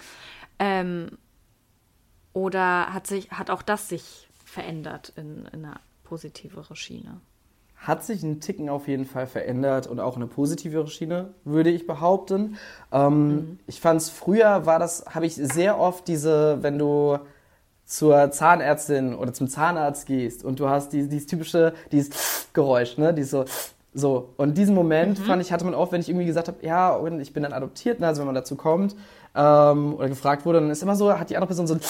[0.59, 1.19] Ähm,
[2.39, 7.21] oder hat sich, hat auch das sich verändert in, in eine positivere Schiene?
[7.81, 11.87] hat sich ein Ticken auf jeden Fall verändert und auch eine positivere Schiene, würde ich
[11.87, 12.57] behaupten.
[12.91, 13.59] Ähm, mhm.
[13.69, 17.19] Ich fand es früher war das, habe ich sehr oft diese, wenn du
[17.87, 23.15] zur Zahnärztin oder zum Zahnarzt gehst und du hast die, dieses typische, dieses Geräusch, ne,
[23.15, 23.45] dieses so,
[23.95, 24.31] so.
[24.39, 25.23] Und diesen Moment mhm.
[25.23, 28.01] fand ich, hatte man oft, wenn ich irgendwie gesagt habe, ja, ich bin dann adoptiert,
[28.01, 28.97] ne, also wenn man dazu kommt
[29.37, 31.81] ähm, oder gefragt wurde, dann ist immer so, hat die andere Person so ein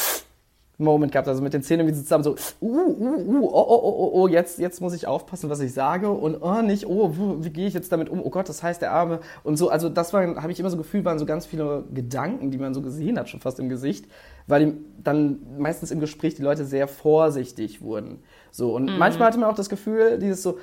[0.84, 3.94] Moment gehabt, also mit den Zähnen irgendwie zusammen so, uh, uh, uh, oh, oh, oh,
[3.98, 7.44] oh, oh, jetzt, jetzt muss ich aufpassen, was ich sage und oh, nicht, oh, wie,
[7.44, 9.88] wie gehe ich jetzt damit um, oh Gott, das heißt der Arme und so, also
[9.88, 12.82] das war, habe ich immer so gefühlt, waren so ganz viele Gedanken, die man so
[12.82, 14.06] gesehen hat, schon fast im Gesicht,
[14.46, 18.20] weil die, dann meistens im Gespräch die Leute sehr vorsichtig wurden,
[18.52, 18.98] so und mhm.
[18.98, 20.58] manchmal hatte man auch das Gefühl, dieses so,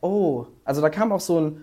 [0.00, 1.60] oh, also da kam auch so ein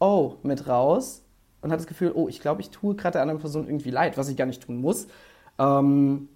[0.00, 1.24] oh mit raus
[1.60, 4.16] und hat das Gefühl, oh, ich glaube, ich tue gerade der anderen Person irgendwie leid,
[4.16, 5.08] was ich gar nicht tun muss,
[5.58, 6.28] ähm,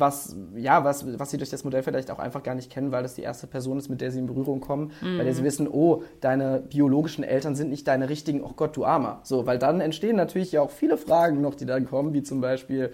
[0.00, 3.02] was, ja, was, was sie durch das Modell vielleicht auch einfach gar nicht kennen, weil
[3.02, 5.18] das die erste Person ist, mit der sie in Berührung kommen, mhm.
[5.18, 8.84] bei der sie wissen, oh, deine biologischen Eltern sind nicht deine richtigen, oh Gott, du
[8.84, 9.20] Armer.
[9.22, 12.40] So, weil dann entstehen natürlich ja auch viele Fragen noch, die dann kommen, wie zum
[12.40, 12.92] Beispiel,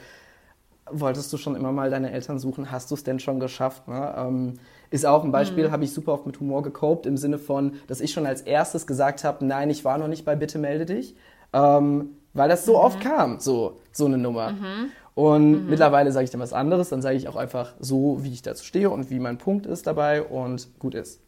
[0.91, 3.89] wolltest du schon immer mal deine Eltern suchen, hast du es denn schon geschafft?
[3.89, 4.15] Ne?
[4.17, 4.55] Ähm,
[4.91, 5.73] ist auch ein Beispiel, mhm.
[5.73, 8.87] habe ich super oft mit Humor gecopt, im Sinne von, dass ich schon als erstes
[8.87, 11.15] gesagt habe, nein, ich war noch nicht bei Bitte melde dich.
[11.53, 12.85] Ähm, weil das so mhm.
[12.85, 14.53] oft kam, so, so eine Nummer.
[14.53, 14.91] Mhm.
[15.21, 15.69] Und mhm.
[15.69, 18.65] mittlerweile sage ich dann was anderes, dann sage ich auch einfach so, wie ich dazu
[18.65, 21.21] stehe und wie mein Punkt ist dabei und gut ist.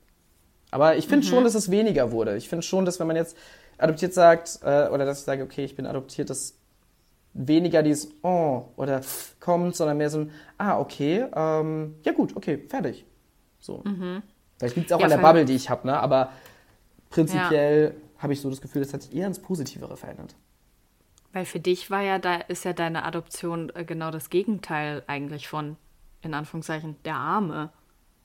[0.71, 1.31] Aber ich finde mhm.
[1.31, 2.39] schon, dass es weniger wurde.
[2.39, 3.37] Ich finde schon, dass wenn man jetzt
[3.77, 6.55] adoptiert sagt, äh, oder dass ich sage, okay, ich bin adoptiert, dass
[7.35, 9.03] weniger dieses Oh oder
[9.41, 13.05] kommt, sondern mehr so ein Ah, okay, ähm, ja gut, okay, fertig.
[13.59, 13.83] So.
[13.85, 14.23] Mhm.
[14.57, 15.99] Vielleicht liegt es auch ja, an der Bubble, die ich habe, ne?
[15.99, 16.31] aber
[17.11, 18.23] prinzipiell ja.
[18.23, 20.35] habe ich so das Gefühl, das hat sich eher ins Positivere verändert.
[21.33, 25.49] Weil für dich war ja, da ist ja deine Adoption äh, genau das Gegenteil eigentlich
[25.49, 25.77] von,
[26.21, 27.71] in Anführungszeichen, der Arme.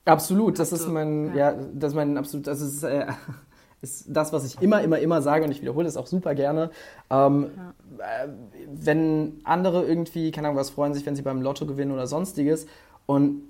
[0.04, 1.52] Absolut, das ist mein, ja.
[1.52, 3.06] ja, das ist mein absolut, das ist, äh,
[3.80, 6.70] ist das, was ich immer, immer, immer sage und ich wiederhole es auch super gerne.
[7.10, 7.50] Ähm,
[7.98, 8.24] ja.
[8.24, 8.28] äh,
[8.72, 12.66] wenn andere irgendwie, keine Ahnung, was freuen sich, wenn sie beim Lotto gewinnen oder sonstiges
[13.06, 13.42] und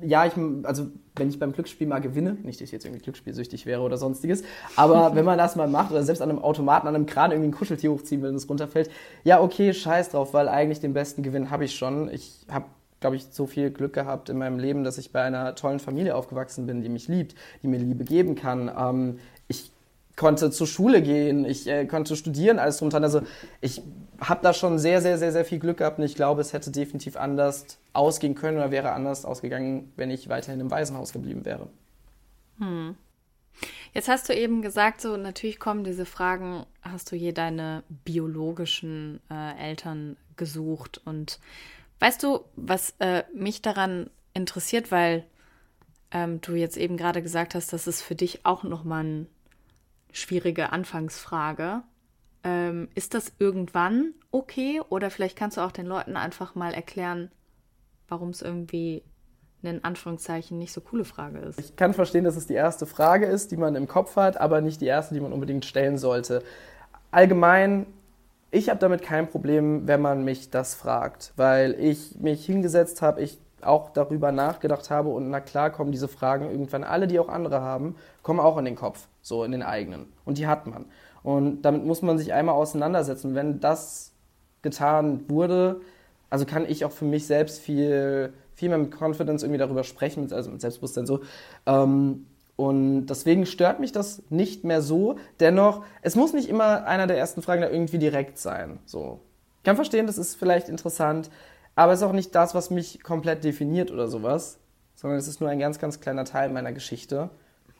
[0.00, 0.32] ja, ich,
[0.62, 3.96] also wenn ich beim Glücksspiel mal gewinne, nicht, dass ich jetzt irgendwie glücksspielsüchtig wäre oder
[3.96, 4.44] sonstiges,
[4.76, 7.48] aber wenn man das mal macht oder selbst an einem Automaten, an einem Kran irgendwie
[7.48, 8.90] ein Kuscheltier hochziehen will und es runterfällt,
[9.24, 12.10] ja, okay, scheiß drauf, weil eigentlich den besten Gewinn habe ich schon.
[12.10, 12.66] Ich habe
[13.00, 16.16] glaube ich, so viel Glück gehabt in meinem Leben, dass ich bei einer tollen Familie
[16.16, 18.70] aufgewachsen bin, die mich liebt, die mir Liebe geben kann.
[18.76, 19.70] Ähm, ich
[20.16, 23.04] konnte zur Schule gehen, ich äh, konnte studieren, alles drum und dran.
[23.04, 23.20] Also
[23.60, 23.82] ich
[24.20, 26.70] habe da schon sehr, sehr, sehr, sehr viel Glück gehabt und ich glaube, es hätte
[26.70, 31.68] definitiv anders ausgehen können oder wäre anders ausgegangen, wenn ich weiterhin im Waisenhaus geblieben wäre.
[32.58, 32.96] Hm.
[33.94, 39.20] Jetzt hast du eben gesagt, so natürlich kommen diese Fragen, hast du je deine biologischen
[39.30, 41.00] äh, Eltern gesucht?
[41.04, 41.40] Und
[42.00, 45.24] weißt du, was äh, mich daran interessiert, weil
[46.10, 49.26] ähm, du jetzt eben gerade gesagt hast, dass es für dich auch nochmal eine
[50.12, 51.82] schwierige Anfangsfrage
[52.46, 54.80] ähm, ist das irgendwann okay?
[54.88, 57.30] Oder vielleicht kannst du auch den Leuten einfach mal erklären,
[58.08, 59.02] warum es irgendwie
[59.62, 61.58] in Anführungszeichen nicht so coole Frage ist.
[61.58, 64.60] Ich kann verstehen, dass es die erste Frage ist, die man im Kopf hat, aber
[64.60, 66.44] nicht die erste, die man unbedingt stellen sollte.
[67.10, 67.86] Allgemein,
[68.52, 73.22] ich habe damit kein Problem, wenn man mich das fragt, weil ich mich hingesetzt habe,
[73.22, 77.28] ich auch darüber nachgedacht habe und na klar kommen diese Fragen irgendwann, alle, die auch
[77.28, 80.12] andere haben, kommen auch in den Kopf, so in den eigenen.
[80.24, 80.84] Und die hat man.
[81.26, 83.34] Und damit muss man sich einmal auseinandersetzen.
[83.34, 84.12] Wenn das
[84.62, 85.80] getan wurde,
[86.30, 90.32] also kann ich auch für mich selbst viel, viel mehr mit Confidence irgendwie darüber sprechen,
[90.32, 91.22] also mit Selbstbewusstsein so.
[91.66, 95.16] Ähm, und deswegen stört mich das nicht mehr so.
[95.40, 98.78] Dennoch, es muss nicht immer einer der ersten Fragen da irgendwie direkt sein.
[98.84, 99.18] So.
[99.58, 101.28] Ich kann verstehen, das ist vielleicht interessant,
[101.74, 104.60] aber es ist auch nicht das, was mich komplett definiert oder sowas,
[104.94, 107.30] sondern es ist nur ein ganz, ganz kleiner Teil meiner Geschichte.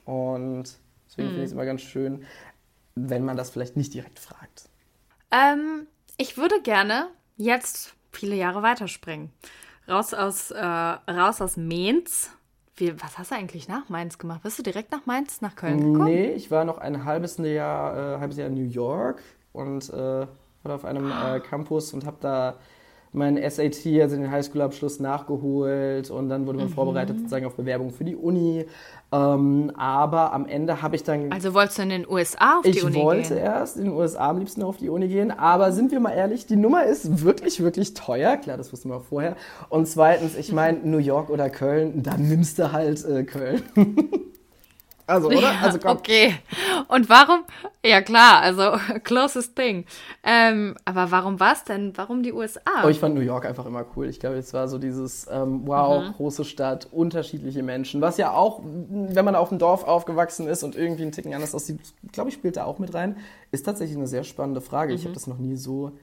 [0.03, 0.65] Und
[1.07, 1.31] deswegen mm.
[1.31, 2.25] finde ich es immer ganz schön,
[3.09, 4.69] wenn man das vielleicht nicht direkt fragt?
[5.31, 9.31] Ähm, ich würde gerne jetzt viele Jahre weiterspringen.
[9.87, 12.31] Raus aus, äh, raus aus Mainz.
[12.75, 14.41] Wie, was hast du eigentlich nach Mainz gemacht?
[14.43, 16.05] Bist du direkt nach Mainz, nach Köln gekommen?
[16.05, 20.27] Nee, ich war noch ein halbes Jahr, äh, halbes Jahr in New York und äh,
[20.63, 22.57] war auf einem äh, Campus und habe da
[23.17, 26.73] meinen SAT, also den Highschool-Abschluss, nachgeholt und dann wurde man mhm.
[26.73, 28.65] vorbereitet sozusagen auf Bewerbung für die Uni.
[29.11, 31.31] Ähm, aber am Ende habe ich dann.
[31.31, 32.99] Also wolltest du in den USA auf die Uni gehen?
[32.99, 35.99] Ich wollte erst in den USA am liebsten auf die Uni gehen, aber sind wir
[35.99, 38.37] mal ehrlich, die Nummer ist wirklich, wirklich teuer.
[38.37, 39.35] Klar, das wussten wir vorher.
[39.69, 43.63] Und zweitens, ich meine, New York oder Köln, dann nimmst du halt äh, Köln.
[45.07, 45.39] Also, oder?
[45.39, 45.97] Ja, also komm.
[45.97, 46.35] Okay.
[46.89, 47.45] Und warum?
[47.83, 49.85] Ja, klar, also closest thing.
[50.23, 51.93] Ähm, aber warum war es denn?
[51.95, 52.83] Warum die USA?
[52.83, 54.09] Oh, ich fand New York einfach immer cool.
[54.09, 56.13] Ich glaube, es war so dieses, ähm, wow, mhm.
[56.13, 58.01] große Stadt, unterschiedliche Menschen.
[58.01, 61.55] Was ja auch, wenn man auf dem Dorf aufgewachsen ist und irgendwie ein Ticken anders
[61.55, 61.79] aussieht,
[62.11, 63.17] glaube ich, spielt da auch mit rein.
[63.51, 64.91] Ist tatsächlich eine sehr spannende Frage.
[64.91, 64.99] Mhm.
[64.99, 65.93] Ich habe das noch nie so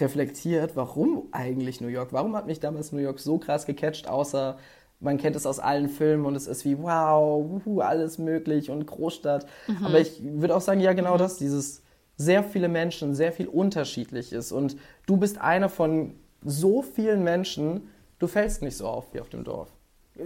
[0.00, 0.76] reflektiert.
[0.76, 2.12] Warum eigentlich New York?
[2.12, 4.56] Warum hat mich damals New York so krass gecatcht, außer
[5.00, 8.86] man kennt es aus allen Filmen und es ist wie, wow, wuhu, alles möglich und
[8.86, 9.46] Großstadt.
[9.66, 9.84] Mhm.
[9.86, 11.82] Aber ich würde auch sagen, ja, genau das, dieses
[12.16, 14.52] sehr viele Menschen, sehr viel unterschiedlich ist.
[14.52, 19.28] Und du bist einer von so vielen Menschen, du fällst nicht so auf wie auf
[19.28, 19.68] dem Dorf.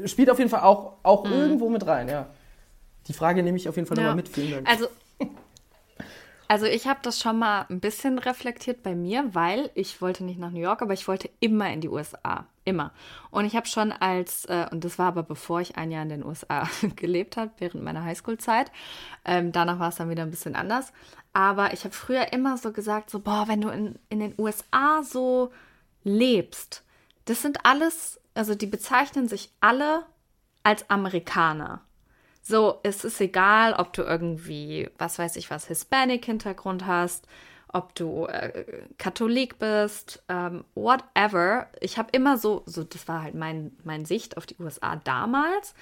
[0.04, 1.32] Spielt auf jeden Fall auch, auch mhm.
[1.32, 2.28] irgendwo mit rein, ja.
[3.08, 4.04] Die Frage nehme ich auf jeden Fall ja.
[4.04, 4.28] nochmal mit.
[4.28, 4.70] Vielen Dank.
[4.70, 4.86] Also
[6.50, 10.40] also ich habe das schon mal ein bisschen reflektiert bei mir, weil ich wollte nicht
[10.40, 12.44] nach New York, aber ich wollte immer in die USA.
[12.64, 12.92] Immer.
[13.30, 16.08] Und ich habe schon als, äh, und das war aber bevor ich ein Jahr in
[16.08, 18.72] den USA gelebt habe, während meiner Highschool-Zeit.
[19.24, 20.92] Ähm, danach war es dann wieder ein bisschen anders.
[21.32, 25.04] Aber ich habe früher immer so gesagt, so, boah, wenn du in, in den USA
[25.04, 25.52] so
[26.02, 26.82] lebst,
[27.26, 30.04] das sind alles, also die bezeichnen sich alle
[30.64, 31.82] als Amerikaner.
[32.42, 37.26] So, es ist egal, ob du irgendwie, was weiß ich was, Hispanic-Hintergrund hast,
[37.72, 38.64] ob du äh,
[38.98, 41.68] Katholik bist, ähm, whatever.
[41.80, 45.74] Ich habe immer so, so, das war halt mein, mein Sicht auf die USA damals,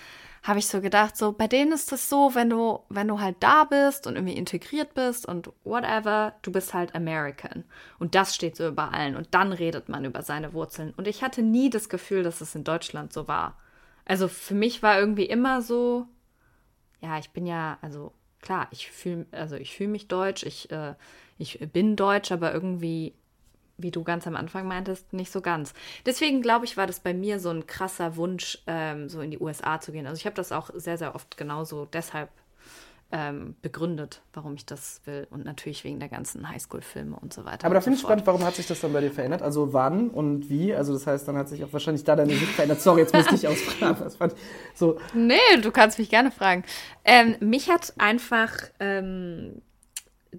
[0.42, 3.36] habe ich so gedacht, so, bei denen ist das so, wenn du, wenn du halt
[3.40, 7.64] da bist und irgendwie integriert bist und whatever, du bist halt American.
[7.98, 9.16] Und das steht so über allen.
[9.16, 10.92] Und dann redet man über seine Wurzeln.
[10.96, 13.56] Und ich hatte nie das Gefühl, dass es in Deutschland so war.
[14.04, 16.06] Also für mich war irgendwie immer so,
[17.00, 20.94] ja, ich bin ja, also klar, ich fühle, also ich fühle mich deutsch, ich, äh,
[21.38, 23.14] ich bin deutsch, aber irgendwie,
[23.76, 25.74] wie du ganz am Anfang meintest, nicht so ganz.
[26.06, 29.38] Deswegen glaube ich, war das bei mir so ein krasser Wunsch, ähm, so in die
[29.38, 30.06] USA zu gehen.
[30.06, 32.30] Also ich habe das auch sehr, sehr oft genauso deshalb
[33.10, 35.26] ähm, begründet, warum ich das will.
[35.30, 37.64] Und natürlich wegen der ganzen Highschool-Filme und so weiter.
[37.64, 39.40] Aber da finde ich spannend, warum hat sich das dann bei dir verändert?
[39.40, 40.74] Also wann und wie?
[40.74, 42.82] Also das heißt, dann hat sich auch wahrscheinlich da deine Sicht verändert.
[42.82, 43.96] Sorry, jetzt musste ich ausfragen.
[44.04, 44.34] Das fand
[44.74, 44.98] so.
[45.14, 46.64] Nee, du kannst mich gerne fragen.
[47.04, 49.62] Ähm, mich hat einfach ähm,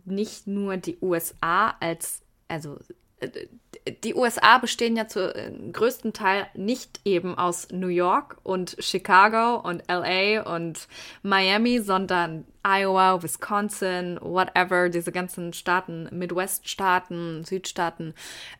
[0.05, 2.77] nicht nur die USA als, also
[3.19, 3.47] äh,
[3.91, 9.55] die USA bestehen ja zu äh, größten Teil nicht eben aus New York und Chicago
[9.57, 10.87] und LA und
[11.23, 18.13] Miami, sondern Iowa, Wisconsin, whatever, diese ganzen Staaten, Midwest-Staaten, Südstaaten,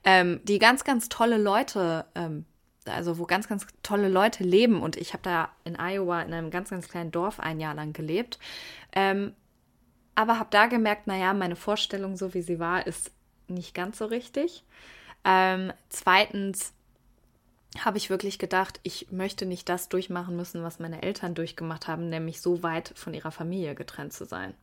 [0.04, 2.46] ähm, die ganz, ganz tolle Leute, ähm,
[2.86, 4.82] also wo ganz, ganz tolle Leute leben.
[4.82, 7.94] Und ich habe da in Iowa in einem ganz, ganz kleinen Dorf ein Jahr lang
[7.94, 8.40] gelebt.
[8.94, 9.34] Ähm,
[10.16, 13.12] aber habe da gemerkt, naja, meine Vorstellung, so wie sie war, ist
[13.48, 14.64] nicht ganz so richtig.
[15.30, 16.74] Ähm, zweitens
[17.78, 22.10] habe ich wirklich gedacht, ich möchte nicht das durchmachen müssen, was meine Eltern durchgemacht haben,
[22.10, 24.56] nämlich so weit von ihrer Familie getrennt zu sein.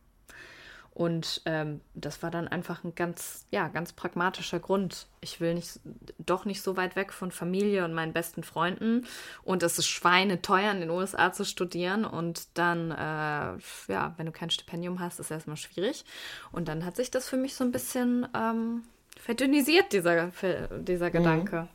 [0.93, 5.05] Und ähm, das war dann einfach ein ganz, ja, ganz pragmatischer Grund.
[5.21, 5.79] Ich will nicht,
[6.17, 9.05] doch nicht so weit weg von Familie und meinen besten Freunden.
[9.43, 12.03] Und es ist schweineteuer, in den USA zu studieren.
[12.03, 13.57] Und dann, äh,
[13.93, 16.03] ja, wenn du kein Stipendium hast, ist erstmal schwierig.
[16.51, 18.81] Und dann hat sich das für mich so ein bisschen ähm,
[19.27, 20.31] verdünnisiert, dieser,
[20.79, 21.63] dieser Gedanke.
[21.63, 21.67] Mhm.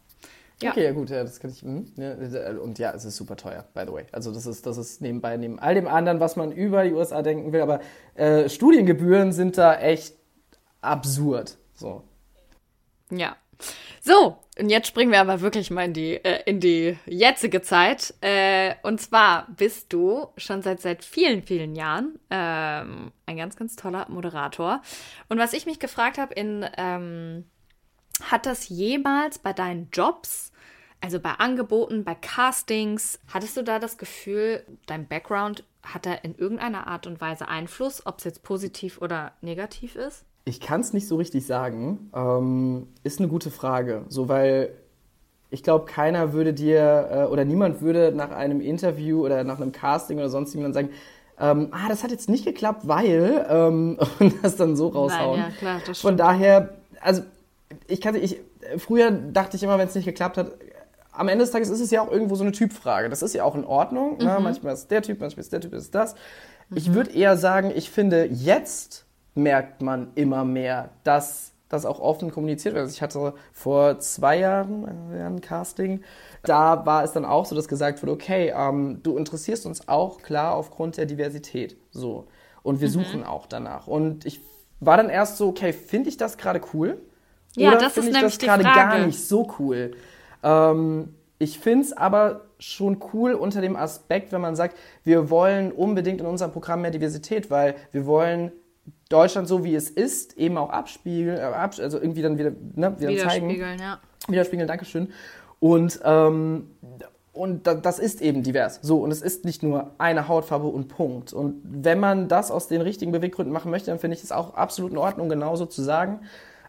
[0.63, 0.71] Ja.
[0.71, 1.63] Okay, ja gut, ja, das kann ich.
[1.63, 4.07] Mh, ja, und ja, es ist super teuer, by the way.
[4.11, 7.21] Also das ist, das ist nebenbei, neben all dem anderen, was man über die USA
[7.21, 7.81] denken will, aber
[8.15, 10.15] äh, Studiengebühren sind da echt
[10.81, 11.59] absurd.
[11.75, 12.05] So.
[13.11, 13.37] Ja.
[14.01, 18.15] So, und jetzt springen wir aber wirklich mal in die, äh, in die jetzige Zeit.
[18.21, 23.77] Äh, und zwar bist du schon seit, seit vielen, vielen Jahren ähm, ein ganz, ganz
[23.77, 24.83] toller Moderator.
[25.29, 27.45] Und was ich mich gefragt habe, in ähm,
[28.25, 30.53] hat das jemals bei deinen Jobs
[31.03, 36.37] also bei Angeboten, bei Castings, hattest du da das Gefühl, dein Background hat da in
[36.37, 40.25] irgendeiner Art und Weise Einfluss, ob es jetzt positiv oder negativ ist?
[40.45, 42.11] Ich kann es nicht so richtig sagen.
[42.15, 44.05] Ähm, ist eine gute Frage.
[44.09, 44.73] So, weil
[45.51, 49.71] ich glaube, keiner würde dir äh, oder niemand würde nach einem Interview oder nach einem
[49.71, 50.91] Casting oder sonst jemand sagen,
[51.39, 55.41] ähm, ah, das hat jetzt nicht geklappt, weil ähm, und das dann so raushauen.
[55.41, 56.11] Nein, ja, klar, das stimmt.
[56.11, 57.23] Von daher, also
[57.87, 58.41] ich kann ich
[58.79, 60.53] früher dachte ich immer, wenn es nicht geklappt hat,
[61.13, 63.09] am Ende des Tages ist es ja auch irgendwo so eine Typfrage.
[63.09, 64.17] Das ist ja auch in Ordnung.
[64.19, 64.25] Ne?
[64.25, 64.31] Mhm.
[64.31, 64.41] Ne?
[64.41, 66.15] Manchmal ist der Typ, manchmal ist der Typ, ist das.
[66.71, 66.77] Mhm.
[66.77, 72.31] Ich würde eher sagen, ich finde, jetzt merkt man immer mehr, dass das auch offen
[72.31, 72.83] kommuniziert wird.
[72.83, 76.03] Also ich hatte vor zwei Jahren äh, ein Casting,
[76.43, 80.21] da war es dann auch so, dass gesagt wurde, okay, ähm, du interessierst uns auch
[80.21, 81.77] klar aufgrund der Diversität.
[81.91, 82.27] So.
[82.63, 82.93] Und wir mhm.
[82.93, 83.87] suchen auch danach.
[83.87, 84.41] Und ich
[84.81, 87.01] war dann erst so, okay, finde ich das gerade cool?
[87.55, 89.93] Ja, Oder das ist ich nämlich das gerade gar nicht so cool?
[90.43, 95.73] Ähm, ich finde es aber schon cool unter dem Aspekt, wenn man sagt, wir wollen
[95.73, 98.53] unbedingt in unserem Programm mehr Diversität, weil wir wollen
[99.09, 103.11] Deutschland so wie es ist eben auch abspiegeln, äh, also irgendwie dann wieder, ne, wieder
[103.11, 103.83] Widerspiegeln, zeigen.
[103.83, 104.01] ja.
[104.29, 105.13] Widerspiegeln, Dankeschön.
[105.61, 106.71] Und, ähm,
[107.33, 108.81] und das ist eben divers.
[108.83, 111.33] So, und es ist nicht nur eine Hautfarbe und Punkt.
[111.33, 114.55] Und wenn man das aus den richtigen Beweggründen machen möchte, dann finde ich es auch
[114.55, 116.21] absolut in Ordnung, genauso zu sagen.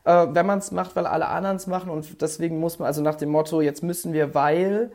[0.03, 3.01] Äh, wenn man es macht, weil alle anderen es machen und deswegen muss man, also
[3.01, 4.91] nach dem Motto, jetzt müssen wir, weil,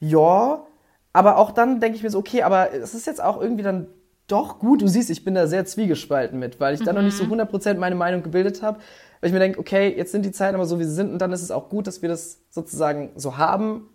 [0.00, 0.64] ja,
[1.12, 3.86] aber auch dann denke ich mir so, okay, aber es ist jetzt auch irgendwie dann
[4.26, 4.82] doch gut.
[4.82, 6.84] Du siehst, ich bin da sehr zwiegespalten mit, weil ich mhm.
[6.84, 8.80] da noch nicht so 100% meine Meinung gebildet habe.
[9.20, 11.18] Weil ich mir denke, okay, jetzt sind die Zeiten aber so, wie sie sind und
[11.18, 13.88] dann ist es auch gut, dass wir das sozusagen so haben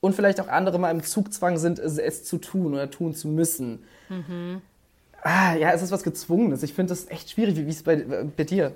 [0.00, 3.28] und vielleicht auch andere mal im Zugzwang sind, es, es zu tun oder tun zu
[3.28, 3.84] müssen.
[4.08, 4.62] Mhm.
[5.22, 6.62] Ah, ja, es ist was Gezwungenes.
[6.62, 7.56] Ich finde das echt schwierig.
[7.56, 8.72] Wie ist es bei, bei dir?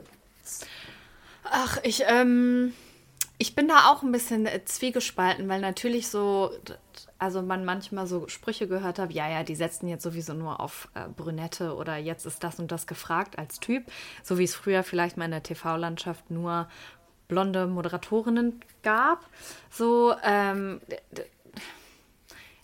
[1.45, 2.75] Ach, ich, ähm,
[3.39, 6.51] ich bin da auch ein bisschen äh, zwiegespalten, weil natürlich so,
[7.25, 10.89] also man manchmal so Sprüche gehört hat, ja, ja, die setzen jetzt sowieso nur auf
[10.95, 13.91] äh, Brünette oder jetzt ist das und das gefragt als Typ,
[14.23, 16.69] so wie es früher vielleicht mal in der TV-Landschaft nur
[17.27, 19.25] blonde Moderatorinnen gab.
[19.71, 20.83] So, ähm,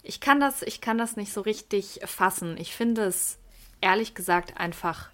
[0.03, 2.59] ich kann das, ich kann das nicht so richtig fassen.
[2.59, 3.39] Ich finde es
[3.81, 5.09] ehrlich gesagt einfach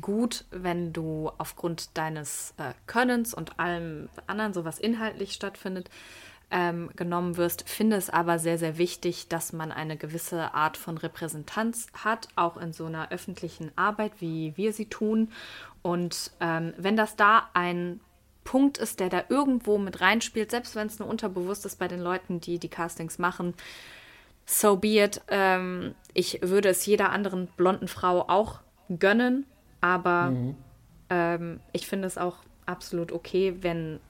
[0.00, 5.90] gut, wenn du aufgrund deines äh, Könnens und allem anderen, so was inhaltlich stattfindet,
[6.50, 7.68] ähm, genommen wirst.
[7.68, 12.56] Finde es aber sehr, sehr wichtig, dass man eine gewisse Art von Repräsentanz hat, auch
[12.56, 15.30] in so einer öffentlichen Arbeit, wie wir sie tun.
[15.82, 18.00] Und ähm, wenn das da ein
[18.44, 22.00] Punkt ist, der da irgendwo mit reinspielt, selbst wenn es nur unterbewusst ist bei den
[22.00, 23.54] Leuten, die die Castings machen,
[24.46, 25.20] so be it.
[25.28, 29.44] Ähm, ich würde es jeder anderen blonden Frau auch gönnen,
[29.80, 30.54] aber mhm.
[31.10, 34.00] ähm, ich finde es auch absolut okay, wenn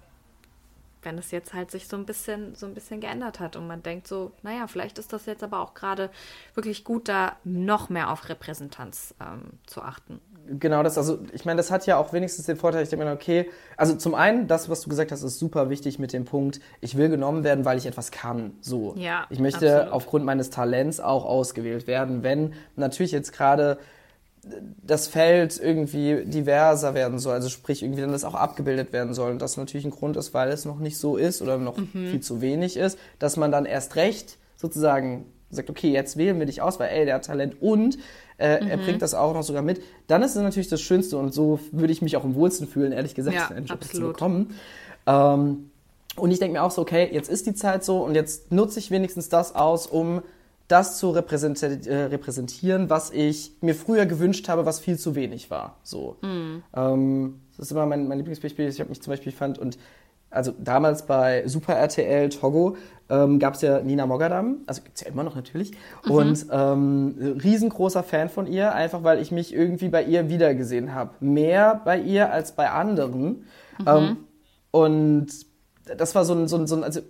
[1.07, 3.83] wenn es jetzt halt sich so ein bisschen so ein bisschen geändert hat und man
[3.83, 6.11] denkt so, naja, vielleicht ist das jetzt aber auch gerade
[6.55, 10.21] wirklich gut, da noch mehr auf Repräsentanz ähm, zu achten.
[10.49, 13.13] Genau das, also ich meine, das hat ja auch wenigstens den Vorteil, ich denke mir,
[13.13, 16.61] okay, also zum einen, das, was du gesagt hast, ist super wichtig mit dem Punkt,
[16.81, 18.53] ich will genommen werden, weil ich etwas kann.
[18.61, 18.95] So.
[18.97, 19.93] Ja, ich möchte absolut.
[19.95, 23.79] aufgrund meines Talents auch ausgewählt werden, wenn natürlich jetzt gerade
[24.83, 29.33] das Feld irgendwie diverser werden soll, also sprich irgendwie dann das auch abgebildet werden soll
[29.33, 32.11] und das natürlich ein Grund ist, weil es noch nicht so ist oder noch mhm.
[32.11, 36.47] viel zu wenig ist, dass man dann erst recht sozusagen sagt, okay, jetzt wählen wir
[36.47, 37.99] dich aus, weil ey, der hat Talent und
[38.39, 38.71] äh, mhm.
[38.71, 41.59] er bringt das auch noch sogar mit, dann ist es natürlich das Schönste und so
[41.73, 44.07] würde ich mich auch am wohlsten fühlen, ehrlich gesagt, ja, einen Job absolut.
[44.07, 44.55] zu bekommen.
[45.07, 45.71] Ähm,
[46.17, 48.79] und ich denke mir auch so, okay, jetzt ist die Zeit so und jetzt nutze
[48.79, 50.23] ich wenigstens das aus, um
[50.69, 55.77] das zu äh, repräsentieren, was ich mir früher gewünscht habe, was viel zu wenig war.
[55.83, 56.17] So.
[56.23, 56.63] Mhm.
[56.75, 58.69] Ähm, das ist immer mein, mein Lieblingsbeispiel.
[58.69, 59.79] Ich habe mich zum Beispiel fand und
[60.31, 62.77] also damals bei Super RTL Togo
[63.09, 65.71] ähm, gab es ja Nina Mogadam, also gibt es ja immer noch natürlich,
[66.05, 66.11] mhm.
[66.11, 71.13] und ähm, riesengroßer Fan von ihr, einfach weil ich mich irgendwie bei ihr wiedergesehen habe.
[71.21, 73.45] Mehr bei ihr als bei anderen.
[73.79, 73.87] Mhm.
[73.87, 74.17] Ähm,
[74.73, 75.29] und
[75.97, 77.01] das war so ein, so ein, so ein also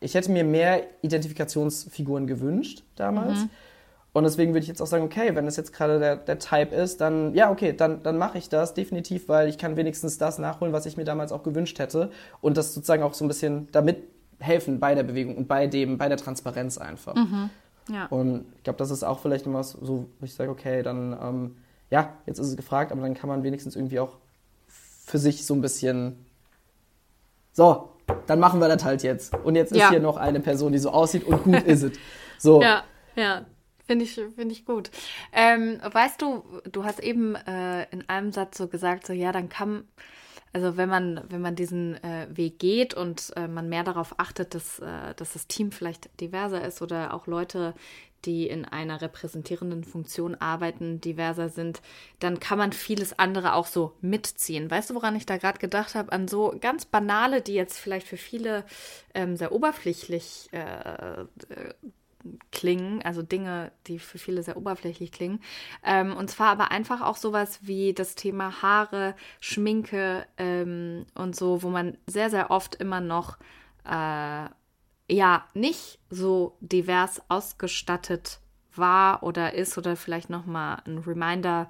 [0.00, 3.40] ich hätte mir mehr Identifikationsfiguren gewünscht damals.
[3.40, 3.50] Mhm.
[4.12, 6.74] Und deswegen würde ich jetzt auch sagen, okay, wenn das jetzt gerade der, der Type
[6.74, 10.38] ist, dann ja, okay, dann, dann mache ich das definitiv, weil ich kann wenigstens das
[10.38, 12.10] nachholen, was ich mir damals auch gewünscht hätte.
[12.40, 13.98] Und das sozusagen auch so ein bisschen damit
[14.38, 17.14] helfen bei der Bewegung und bei dem, bei der Transparenz einfach.
[17.14, 17.50] Mhm.
[17.90, 18.06] Ja.
[18.06, 21.56] Und ich glaube, das ist auch vielleicht immer so, wo ich sage, okay, dann, ähm,
[21.90, 24.16] ja, jetzt ist es gefragt, aber dann kann man wenigstens irgendwie auch
[24.66, 26.24] für sich so ein bisschen,
[27.52, 27.90] so,
[28.26, 29.34] dann machen wir das halt jetzt.
[29.34, 29.90] Und jetzt ist ja.
[29.90, 31.98] hier noch eine Person, die so aussieht und gut ist es.
[32.38, 32.62] So.
[32.62, 33.44] Ja, ja.
[33.86, 34.90] Finde ich, find ich gut.
[35.32, 39.48] Ähm, weißt du, du hast eben äh, in einem Satz so gesagt, so ja, dann
[39.48, 39.84] kann,
[40.52, 44.56] also wenn man, wenn man diesen äh, Weg geht und äh, man mehr darauf achtet,
[44.56, 47.74] dass, äh, dass das Team vielleicht diverser ist oder auch Leute,
[48.26, 51.80] die in einer repräsentierenden Funktion arbeiten, diverser sind,
[52.18, 54.70] dann kann man vieles andere auch so mitziehen.
[54.70, 56.12] Weißt du, woran ich da gerade gedacht habe?
[56.12, 58.64] An so ganz banale, die jetzt vielleicht für viele
[59.14, 61.26] ähm, sehr oberflächlich äh, äh,
[62.50, 65.40] klingen, also Dinge, die für viele sehr oberflächlich klingen.
[65.84, 71.62] Ähm, und zwar aber einfach auch sowas wie das Thema Haare, Schminke ähm, und so,
[71.62, 73.38] wo man sehr, sehr oft immer noch
[73.84, 74.48] äh,
[75.08, 78.40] ja nicht so divers ausgestattet
[78.74, 81.68] war oder ist oder vielleicht noch mal ein Reminder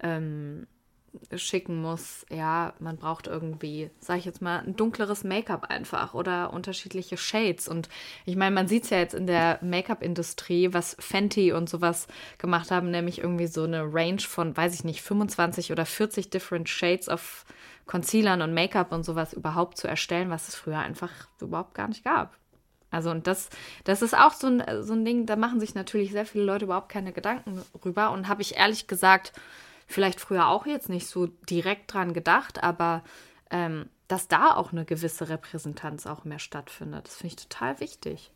[0.00, 0.66] ähm,
[1.34, 6.52] schicken muss, ja, man braucht irgendwie, sag ich jetzt mal, ein dunkleres Make-up einfach oder
[6.52, 7.68] unterschiedliche Shades.
[7.68, 7.88] Und
[8.24, 12.08] ich meine, man sieht es ja jetzt in der Make-up-Industrie, was Fenty und sowas
[12.38, 16.68] gemacht haben, nämlich irgendwie so eine Range von, weiß ich nicht, 25 oder 40 different
[16.68, 17.44] Shades of
[17.86, 21.10] Concealern und Make-up und sowas überhaupt zu erstellen, was es früher einfach
[21.40, 22.36] überhaupt gar nicht gab.
[22.90, 23.50] Also und das,
[23.84, 26.64] das ist auch so ein, so ein Ding, da machen sich natürlich sehr viele Leute
[26.64, 29.32] überhaupt keine Gedanken rüber und habe ich ehrlich gesagt
[29.86, 33.02] vielleicht früher auch jetzt nicht so direkt dran gedacht, aber
[33.50, 38.32] ähm, dass da auch eine gewisse Repräsentanz auch mehr stattfindet, das finde ich total wichtig.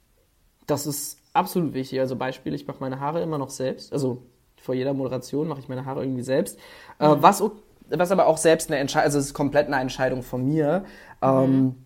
[0.66, 2.00] Das ist absolut wichtig.
[2.00, 3.92] Also Beispiel, ich mache meine Haare immer noch selbst.
[3.92, 4.22] Also
[4.60, 6.58] vor jeder Moderation mache ich meine Haare irgendwie selbst.
[6.98, 7.14] Äh, mhm.
[7.14, 7.42] Äh, was,
[7.88, 10.84] was aber auch selbst eine Entscheidung, also es ist komplett eine Entscheidung von mir.
[11.20, 11.28] Mhm.
[11.28, 11.81] Ähm,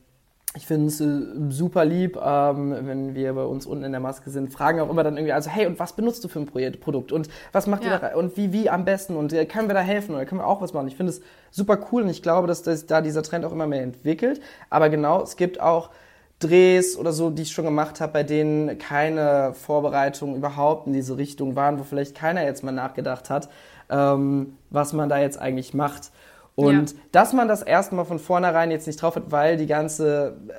[0.57, 1.07] ich finde es äh,
[1.51, 5.05] super lieb, ähm, wenn wir bei uns unten in der Maske sind, fragen auch immer
[5.05, 7.85] dann irgendwie, also hey, und was benutzt du für ein Projekt, Produkt und was macht
[7.85, 7.93] ja.
[7.93, 10.41] ihr da und wie, wie am besten und äh, können wir da helfen oder können
[10.41, 10.89] wir auch was machen?
[10.89, 13.67] Ich finde es super cool und ich glaube, dass das, da dieser Trend auch immer
[13.67, 14.41] mehr entwickelt.
[14.71, 15.91] Aber genau, es gibt auch
[16.39, 21.17] Drehs oder so, die ich schon gemacht habe, bei denen keine Vorbereitungen überhaupt in diese
[21.17, 23.49] Richtung waren, wo vielleicht keiner jetzt mal nachgedacht hat,
[23.91, 26.13] ähm, was man da jetzt eigentlich macht.
[26.57, 26.99] Und ja.
[27.13, 30.53] dass man das erstmal von vornherein jetzt nicht drauf hat, weil die ganze, äh,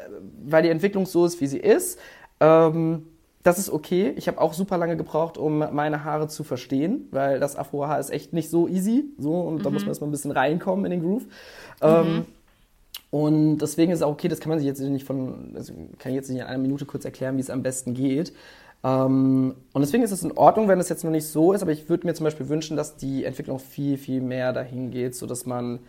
[0.46, 2.00] weil die Entwicklung so ist, wie sie ist,
[2.40, 3.08] ähm,
[3.42, 4.14] das ist okay.
[4.16, 8.12] Ich habe auch super lange gebraucht, um meine Haare zu verstehen, weil das Afro-Haar ist
[8.12, 9.06] echt nicht so easy.
[9.18, 9.64] So, und mhm.
[9.64, 11.24] da muss man erstmal ein bisschen reinkommen in den Groove.
[11.82, 12.26] Ähm, mhm.
[13.10, 16.12] Und deswegen ist es auch okay, das kann man sich jetzt nicht von, also kann
[16.12, 18.34] ich jetzt nicht in einer Minute kurz erklären, wie es am besten geht.
[18.84, 21.72] Ähm, und deswegen ist es in Ordnung, wenn es jetzt noch nicht so ist, aber
[21.72, 25.46] ich würde mir zum Beispiel wünschen, dass die Entwicklung viel, viel mehr dahin geht, sodass
[25.46, 25.80] man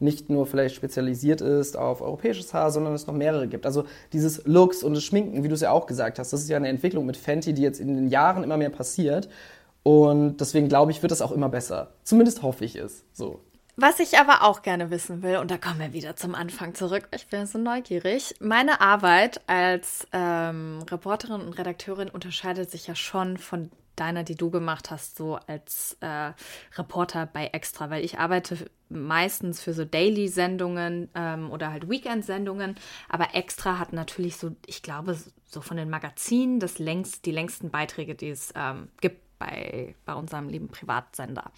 [0.00, 3.66] nicht nur vielleicht spezialisiert ist auf europäisches Haar, sondern es noch mehrere gibt.
[3.66, 6.48] Also dieses Looks und das Schminken, wie du es ja auch gesagt hast, das ist
[6.48, 9.28] ja eine Entwicklung mit Fenty, die jetzt in den Jahren immer mehr passiert.
[9.82, 11.94] Und deswegen glaube ich, wird das auch immer besser.
[12.04, 13.04] Zumindest hoffe ich es.
[13.12, 13.40] So.
[13.80, 17.06] Was ich aber auch gerne wissen will, und da kommen wir wieder zum Anfang zurück,
[17.14, 18.34] ich bin so neugierig.
[18.40, 24.50] Meine Arbeit als ähm, Reporterin und Redakteurin unterscheidet sich ja schon von deiner, die du
[24.50, 26.32] gemacht hast, so als äh,
[26.76, 32.74] Reporter bei Extra, weil ich arbeite meistens für so Daily-Sendungen ähm, oder halt Weekend-Sendungen,
[33.08, 35.16] aber Extra hat natürlich so, ich glaube,
[35.46, 40.14] so von den Magazinen das längst, die längsten Beiträge, die es ähm, gibt bei, bei
[40.14, 41.52] unserem lieben Privatsender.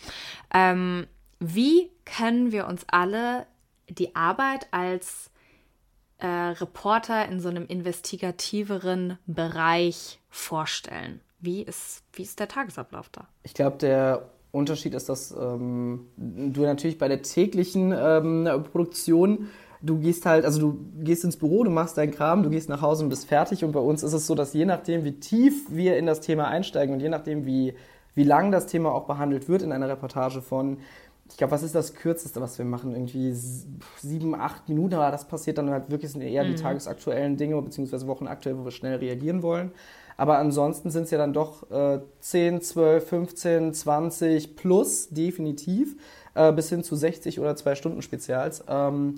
[0.52, 1.06] Ähm,
[1.40, 3.46] wie können wir uns alle
[3.88, 5.30] die Arbeit als
[6.18, 11.20] äh, Reporter in so einem investigativeren Bereich vorstellen?
[11.40, 13.26] Wie ist, wie ist der Tagesablauf da?
[13.42, 19.48] Ich glaube, der Unterschied ist, dass ähm, du natürlich bei der täglichen ähm, Produktion
[19.82, 22.82] du gehst halt, also du gehst ins Büro, du machst deinen Kram, du gehst nach
[22.82, 23.64] Hause und bist fertig.
[23.64, 26.48] Und bei uns ist es so, dass je nachdem, wie tief wir in das Thema
[26.48, 27.74] einsteigen und je nachdem, wie,
[28.14, 30.78] wie lang das Thema auch behandelt wird in einer Reportage von
[31.30, 32.92] ich glaube, was ist das Kürzeste, was wir machen?
[32.92, 36.48] Irgendwie sieben, acht Minuten, aber das passiert dann halt wirklich sind eher mhm.
[36.48, 39.72] die tagesaktuellen Dinge, beziehungsweise wochenaktuell, wo wir schnell reagieren wollen.
[40.16, 45.96] Aber ansonsten sind es ja dann doch äh, 10, 12, 15, 20 plus, definitiv,
[46.34, 48.64] äh, bis hin zu 60 oder zwei Stunden Spezials.
[48.68, 49.14] Ähm,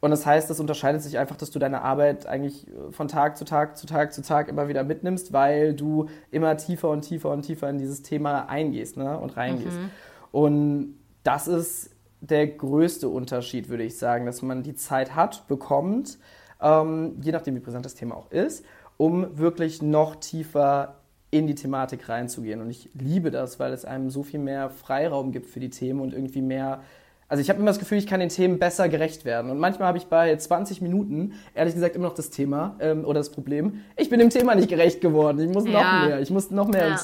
[0.00, 3.36] und das heißt, das unterscheidet sich einfach, dass du deine Arbeit eigentlich äh, von Tag
[3.36, 7.30] zu Tag zu Tag zu Tag immer wieder mitnimmst, weil du immer tiefer und tiefer
[7.30, 9.18] und tiefer in dieses Thema eingehst ne?
[9.18, 9.78] und reingehst.
[9.78, 9.90] Mhm.
[10.32, 10.94] Und
[11.26, 16.18] das ist der größte Unterschied, würde ich sagen, dass man die Zeit hat, bekommt,
[16.60, 18.64] ähm, je nachdem, wie präsent das Thema auch ist,
[18.96, 20.96] um wirklich noch tiefer
[21.30, 22.60] in die Thematik reinzugehen.
[22.60, 26.00] Und ich liebe das, weil es einem so viel mehr Freiraum gibt für die Themen
[26.00, 26.80] und irgendwie mehr.
[27.28, 29.50] Also ich habe immer das Gefühl, ich kann den Themen besser gerecht werden.
[29.50, 33.20] Und manchmal habe ich bei 20 Minuten, ehrlich gesagt, immer noch das Thema ähm, oder
[33.20, 35.40] das Problem, ich bin dem Thema nicht gerecht geworden.
[35.40, 36.06] Ich muss noch ja.
[36.06, 36.20] mehr.
[36.20, 36.88] Ich muss noch mehr.
[36.88, 36.96] Ja.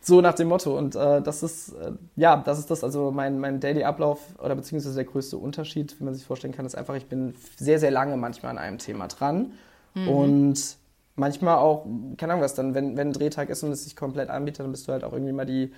[0.00, 0.76] So nach dem Motto.
[0.76, 4.94] Und äh, das ist, äh, ja, das ist das, also mein, mein Daily-Ablauf oder beziehungsweise
[4.94, 8.16] der größte Unterschied, wie man sich vorstellen kann, ist einfach, ich bin sehr, sehr lange
[8.16, 9.52] manchmal an einem Thema dran.
[9.94, 10.08] Mhm.
[10.08, 10.76] Und
[11.16, 11.84] manchmal auch,
[12.16, 14.70] keine Ahnung was, dann, wenn, wenn ein Drehtag ist und es sich komplett anbietet, dann
[14.70, 15.72] bist du halt auch irgendwie mal die,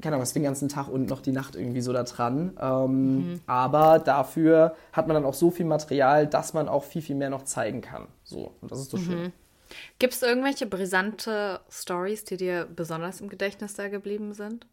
[0.00, 2.56] keine Ahnung was, den ganzen Tag und noch die Nacht irgendwie so da dran.
[2.60, 3.40] Ähm, mhm.
[3.46, 7.30] Aber dafür hat man dann auch so viel Material, dass man auch viel, viel mehr
[7.30, 8.08] noch zeigen kann.
[8.24, 9.02] So, und das ist so mhm.
[9.02, 9.32] schön.
[9.98, 14.66] Gibt es irgendwelche brisante Stories, die dir besonders im Gedächtnis da geblieben sind?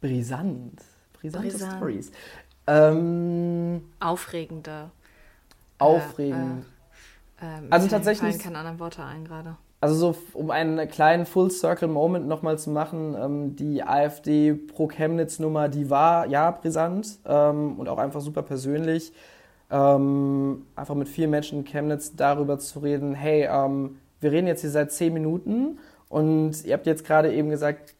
[0.00, 0.80] Brisant.
[1.12, 1.72] Brisante Brisant.
[1.76, 2.12] Stories.
[2.66, 4.90] Ähm, Aufregende.
[5.78, 6.64] Aufregend.
[7.40, 8.36] Äh, äh, also tatsächlich.
[8.36, 9.56] Mir keine anderen Worte ein gerade.
[9.80, 15.88] Also so, um einen kleinen Full-Circle-Moment nochmal zu machen, ähm, die AfD pro Chemnitz-Nummer, die
[15.88, 19.12] war ja brisant ähm, und auch einfach super persönlich
[19.70, 24.62] ähm, einfach mit vielen Menschen in Chemnitz darüber zu reden, hey, ähm, wir reden jetzt
[24.62, 27.94] hier seit zehn Minuten und ihr habt jetzt gerade eben gesagt,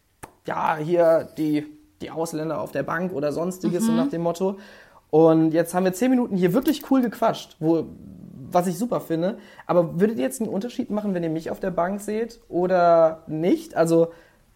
[0.46, 1.66] ja, hier die
[2.00, 4.58] die Ausländer auf der Bank oder sonstiges, so nach dem Motto.
[5.10, 7.86] Und jetzt haben wir zehn Minuten hier wirklich cool gequatscht, wo,
[8.50, 9.38] was ich super finde.
[9.66, 13.22] Aber würdet ihr jetzt einen Unterschied machen, wenn ihr mich auf der Bank seht oder
[13.26, 13.74] nicht?
[13.74, 14.08] Also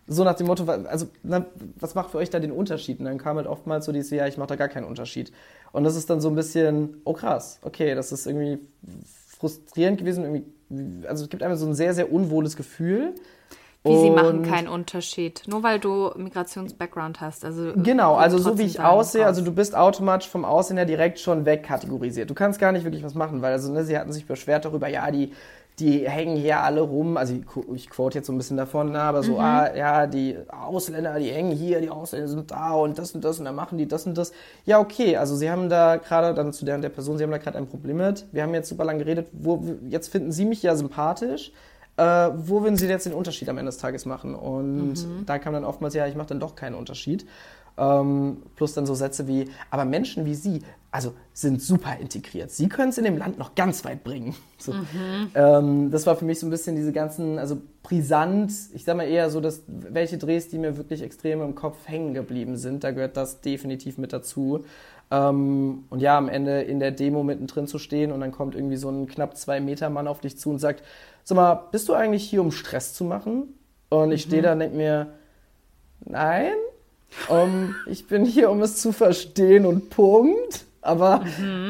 [0.07, 1.47] so nach dem Motto, also na,
[1.79, 2.99] was macht für euch da den Unterschied?
[2.99, 5.33] Und dann kam halt oftmals so dieses, ja, ich mache da gar keinen Unterschied.
[5.73, 8.59] Und das ist dann so ein bisschen, oh krass, okay, das ist irgendwie
[9.39, 10.25] frustrierend gewesen.
[10.25, 13.15] Irgendwie, also es gibt einfach so ein sehr, sehr unwohles Gefühl.
[13.85, 15.43] Wie sie machen keinen Unterschied.
[15.49, 17.45] Nur weil du Migrations-Background hast.
[17.45, 20.87] Also Genau, also so wie ich sagen aussehe, also du bist automatisch vom Aussehen her
[20.87, 22.31] direkt schon wegkategorisiert.
[22.31, 24.87] Du kannst gar nicht wirklich was machen, weil also ne, sie hatten sich beschwert darüber,
[24.87, 25.33] ja, die
[25.79, 28.93] die hängen hier alle rum, also ich, qu- ich quote jetzt so ein bisschen davon,
[28.93, 32.99] ne, aber so, ah, ja, die Ausländer, die hängen hier, die Ausländer sind da und
[32.99, 34.33] das und das und dann machen die das und das.
[34.67, 37.31] Ja, okay, also sie haben da gerade, dann zu der und der Person, sie haben
[37.31, 38.27] da gerade ein Problem mit.
[38.33, 41.53] Wir haben jetzt super lange geredet, wo, jetzt finden sie mich ja sympathisch.
[41.99, 42.03] Äh,
[42.37, 44.35] wo würden Sie jetzt den Unterschied am Ende des Tages machen?
[44.35, 44.97] Und
[45.27, 47.27] da kam dann oftmals, ja, ich mache dann doch keinen Unterschied.
[47.79, 52.51] Ähm, plus dann so Sätze wie, aber Menschen wie Sie, also sind super integriert.
[52.51, 54.35] Sie können es in dem Land noch ganz weit bringen.
[54.63, 54.73] So.
[55.35, 59.09] Ähm, das war für mich so ein bisschen diese ganzen, also brisant, ich sag mal
[59.09, 62.93] eher so, dass welche Drehs, die mir wirklich extrem im Kopf hängen geblieben sind, da
[62.93, 64.65] gehört das definitiv mit dazu.
[65.11, 68.77] Ähm, und ja, am Ende in der Demo mittendrin zu stehen und dann kommt irgendwie
[68.77, 70.85] so ein knapp zwei Meter Mann auf dich zu und sagt,
[71.25, 73.55] sag mal, bist du eigentlich hier, um Stress zu machen?
[73.89, 75.09] Und ich stehe da und denke mir,
[76.05, 76.55] nein,
[77.29, 80.65] um, ich bin hier, um es zu verstehen und Punkt.
[80.85, 81.25] Aber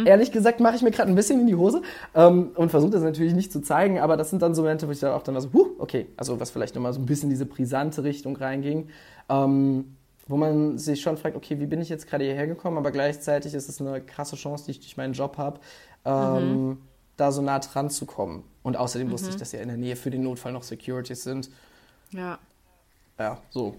[0.07, 1.83] ehrlich gesagt mache ich mir gerade ein bisschen in die Hose
[2.15, 4.01] ähm, und versuche das natürlich nicht zu zeigen.
[4.01, 6.07] Aber das sind dann so Momente, wo ich dann auch dann war so, huh, okay,
[6.17, 8.89] also was vielleicht nochmal so ein bisschen in diese brisante Richtung reinging.
[9.29, 9.97] Ähm,
[10.29, 12.79] wo man sich schon fragt, okay, wie bin ich jetzt gerade hierher gekommen?
[12.79, 15.61] Aber gleichzeitig ist es eine krasse Chance, die ich durch meinen Job habe,
[16.05, 16.79] ähm,
[17.17, 18.45] da so nah dran zu kommen.
[18.63, 21.51] Und außerdem wusste ich, dass ja in der Nähe für den Notfall noch Securities sind.
[22.13, 22.39] Ja.
[23.19, 23.77] Ja, so.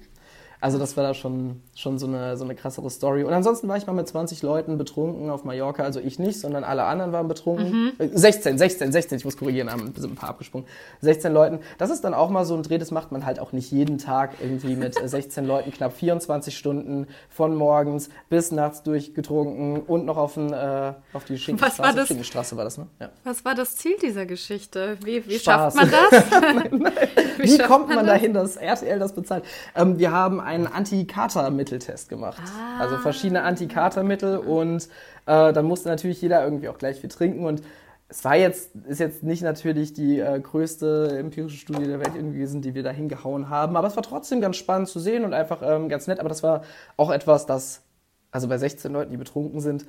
[0.63, 3.25] Also das war da schon, schon so, eine, so eine krassere Story.
[3.25, 5.83] Und ansonsten war ich mal mit 20 Leuten betrunken auf Mallorca.
[5.83, 7.91] Also ich nicht, sondern alle anderen waren betrunken.
[7.99, 10.65] Äh, 16, 16, 16, ich muss korrigieren, haben sind ein paar abgesprungen.
[11.01, 11.59] 16 Leuten.
[11.79, 13.97] Das ist dann auch mal so ein Dreh, das macht man halt auch nicht jeden
[13.97, 20.05] Tag irgendwie mit äh, 16 Leuten knapp 24 Stunden von morgens bis nachts durchgetrunken und
[20.05, 21.93] noch auf, ein, äh, auf die war Schinkenstraße.
[21.93, 22.07] das?
[22.07, 22.87] Schinkenstraße war das, ne?
[23.01, 23.09] Ja.
[23.25, 24.97] Was war das Ziel dieser Geschichte?
[25.03, 25.75] Wie, wie Spaß.
[25.75, 26.93] schafft man das?
[27.37, 28.15] Wie, schafft kommt man man das?
[28.15, 29.43] dahin, dass RTL das bezahlt?
[29.75, 32.41] Ähm, wir haben einen Anti-Kater-Mitteltest gemacht.
[32.45, 32.81] Ah.
[32.81, 34.87] Also verschiedene Anti-Kater-Mittel und
[35.25, 37.61] äh, dann musste natürlich jeder irgendwie auch gleich viel trinken und
[38.09, 42.37] es war jetzt, ist jetzt nicht natürlich die äh, größte empirische Studie der Welt irgendwie
[42.37, 45.33] gewesen, die wir da hingehauen haben, aber es war trotzdem ganz spannend zu sehen und
[45.33, 46.63] einfach ähm, ganz nett, aber das war
[46.95, 47.81] auch etwas, das,
[48.29, 49.87] also bei 16 Leuten, die betrunken sind,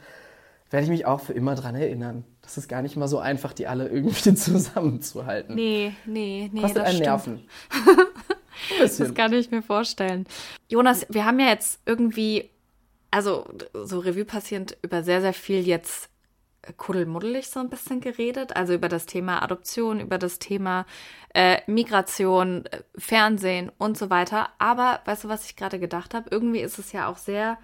[0.71, 2.25] werde ich mich auch für immer dran erinnern.
[2.41, 5.55] Das ist gar nicht mal so einfach, die alle irgendwie zusammenzuhalten.
[5.55, 6.61] Nee, nee, nee.
[6.61, 7.07] Kostet das einen stimmt.
[7.07, 7.41] Nerven.
[8.79, 10.27] Das kann ich mir vorstellen.
[10.69, 12.51] Jonas, wir haben ja jetzt irgendwie,
[13.11, 16.09] also so Revue passierend über sehr, sehr viel jetzt
[16.77, 18.57] kuddelmuddelig so ein bisschen geredet.
[18.57, 20.87] Also über das Thema Adoption, über das Thema
[21.35, 24.49] äh, Migration, äh, Fernsehen und so weiter.
[24.59, 26.29] Aber weißt du, was ich gerade gedacht habe?
[26.31, 27.59] Irgendwie ist es ja auch sehr,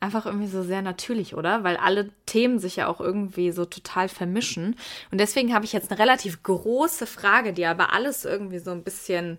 [0.00, 1.64] einfach irgendwie so sehr natürlich, oder?
[1.64, 4.76] Weil alle Themen sich ja auch irgendwie so total vermischen.
[5.10, 8.84] Und deswegen habe ich jetzt eine relativ große Frage, die aber alles irgendwie so ein
[8.84, 9.38] bisschen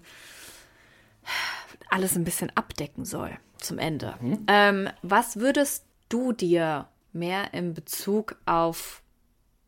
[1.90, 4.16] alles ein bisschen abdecken soll zum Ende.
[4.48, 9.02] Ähm, was würdest du dir mehr in Bezug auf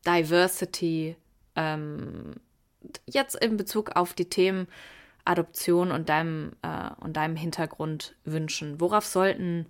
[0.05, 1.15] Diversity,
[1.55, 2.35] ähm,
[3.05, 4.67] jetzt in Bezug auf die Themen
[5.25, 8.79] Adoption und deinem, äh, und deinem Hintergrund wünschen?
[8.79, 9.67] Worauf sollten,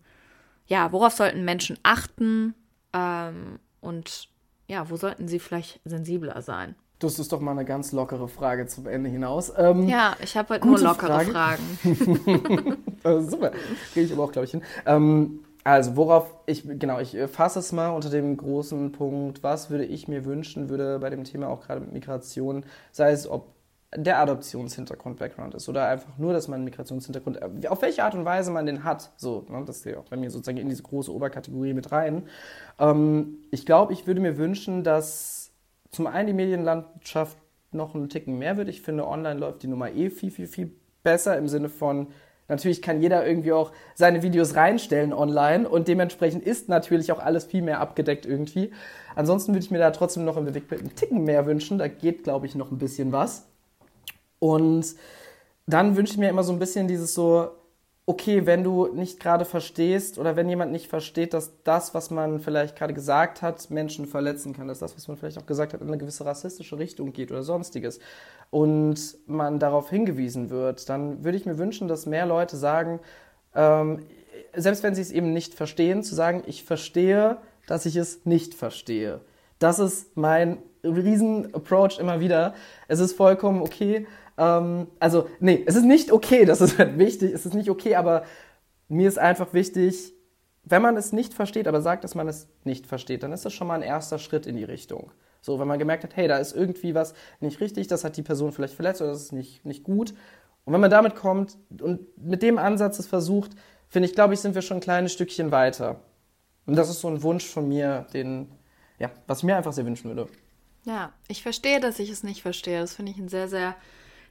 [0.67, 2.53] ja, worauf sollten Menschen achten
[2.93, 4.29] ähm, und
[4.67, 6.75] ja, wo sollten sie vielleicht sensibler sein?
[7.03, 9.51] Das ist doch mal eine ganz lockere Frage zum Ende hinaus.
[9.57, 11.31] Ähm, Ja, ich habe heute nur lockere Frage.
[11.31, 12.77] Fragen.
[13.03, 13.51] äh, super,
[13.93, 14.61] kriege ich aber auch, glaube ich, hin.
[14.85, 19.69] Ähm, also, worauf ich, genau, ich äh, fasse es mal unter dem großen Punkt, was
[19.69, 23.47] würde ich mir wünschen, würde bei dem Thema auch gerade mit Migration, sei es ob
[23.95, 28.15] der Adoptionshintergrund Background ist oder einfach nur, dass man einen Migrationshintergrund, äh, auf welche Art
[28.15, 30.83] und Weise man den hat, so, ne, das ja auch bei mir sozusagen in diese
[30.83, 32.23] große Oberkategorie mit rein.
[32.79, 35.40] Ähm, ich glaube, ich würde mir wünschen, dass
[35.91, 37.37] zum einen die Medienlandschaft
[37.71, 38.69] noch einen Ticken mehr wird.
[38.69, 40.71] Ich finde, online läuft die Nummer eh viel, viel, viel
[41.03, 42.07] besser im Sinne von,
[42.47, 47.45] natürlich kann jeder irgendwie auch seine Videos reinstellen online und dementsprechend ist natürlich auch alles
[47.45, 48.71] viel mehr abgedeckt irgendwie.
[49.15, 50.53] Ansonsten würde ich mir da trotzdem noch einen
[50.95, 51.77] Ticken mehr wünschen.
[51.77, 53.47] Da geht, glaube ich, noch ein bisschen was.
[54.39, 54.95] Und
[55.65, 57.51] dann wünsche ich mir immer so ein bisschen dieses so,
[58.11, 62.41] okay, wenn du nicht gerade verstehst oder wenn jemand nicht versteht, dass das, was man
[62.41, 65.79] vielleicht gerade gesagt hat, Menschen verletzen kann, dass das, was man vielleicht auch gesagt hat,
[65.79, 67.99] in eine gewisse rassistische Richtung geht oder sonstiges
[68.49, 72.99] und man darauf hingewiesen wird, dann würde ich mir wünschen, dass mehr Leute sagen,
[73.55, 73.99] ähm,
[74.53, 78.55] selbst wenn sie es eben nicht verstehen, zu sagen, ich verstehe, dass ich es nicht
[78.55, 79.21] verstehe.
[79.57, 82.55] Das ist mein Riesen-Approach immer wieder.
[82.89, 84.05] Es ist vollkommen okay.
[84.41, 87.31] Ähm, also, nee, es ist nicht okay, das ist halt wichtig.
[87.31, 88.23] Es ist nicht okay, aber
[88.89, 90.13] mir ist einfach wichtig,
[90.63, 93.53] wenn man es nicht versteht, aber sagt, dass man es nicht versteht, dann ist das
[93.53, 95.11] schon mal ein erster Schritt in die Richtung.
[95.41, 98.23] So, wenn man gemerkt hat, hey, da ist irgendwie was nicht richtig, das hat die
[98.23, 100.13] Person vielleicht verletzt oder das ist nicht, nicht gut.
[100.65, 103.51] Und wenn man damit kommt und mit dem Ansatz es versucht,
[103.89, 106.01] finde ich, glaube ich, sind wir schon ein kleines Stückchen weiter.
[106.65, 108.51] Und das ist so ein Wunsch von mir, den,
[108.99, 110.27] ja, was ich mir einfach sehr wünschen würde.
[110.83, 112.79] Ja, ich verstehe, dass ich es nicht verstehe.
[112.79, 113.75] Das finde ich ein sehr, sehr,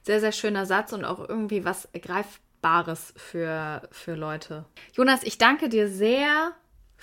[0.03, 4.65] sehr, sehr schöner Satz und auch irgendwie was Greifbares für, für Leute.
[4.93, 6.53] Jonas, ich danke dir sehr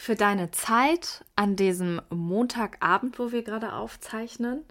[0.01, 4.65] für deine Zeit an diesem Montagabend, wo wir gerade aufzeichnen,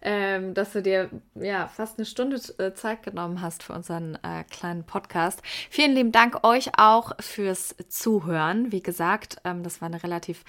[0.00, 4.42] ähm, dass du dir ja fast eine Stunde äh, Zeit genommen hast für unseren äh,
[4.44, 5.42] kleinen Podcast.
[5.68, 8.72] Vielen lieben Dank euch auch fürs Zuhören.
[8.72, 10.44] Wie gesagt, ähm, das war eine relativ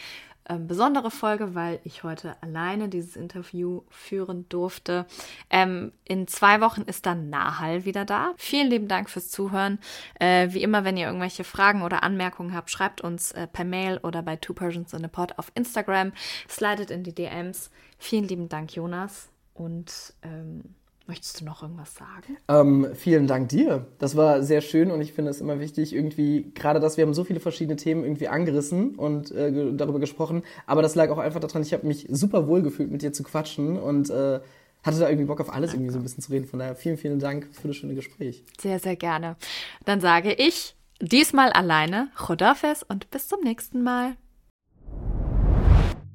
[0.51, 5.05] ähm, besondere Folge, weil ich heute alleine dieses Interview führen durfte.
[5.49, 8.33] Ähm, in zwei Wochen ist dann Nahal wieder da.
[8.35, 9.79] Vielen lieben Dank fürs Zuhören.
[10.19, 13.99] Äh, wie immer, wenn ihr irgendwelche Fragen oder Anmerkungen habt, schreibt uns äh, per Mail
[14.03, 16.11] oder bei Two Persians in a Pod auf Instagram.
[16.49, 17.71] Slidet in die DMs.
[17.97, 19.29] Vielen lieben Dank, Jonas.
[19.53, 20.75] Und ähm,
[21.11, 22.37] Möchtest du noch irgendwas sagen?
[22.47, 23.85] Ähm, vielen Dank dir.
[23.99, 27.13] Das war sehr schön und ich finde es immer wichtig, irgendwie, gerade dass wir haben
[27.13, 31.41] so viele verschiedene Themen irgendwie angerissen und äh, darüber gesprochen, aber das lag auch einfach
[31.41, 34.39] daran, ich habe mich super wohl gefühlt, mit dir zu quatschen und äh,
[34.83, 36.47] hatte da irgendwie Bock auf alles irgendwie so ein bisschen zu reden.
[36.47, 38.45] Von daher vielen, vielen Dank für das schöne Gespräch.
[38.61, 39.35] Sehr, sehr gerne.
[39.83, 44.15] Dann sage ich diesmal alleine Chodafes und bis zum nächsten Mal.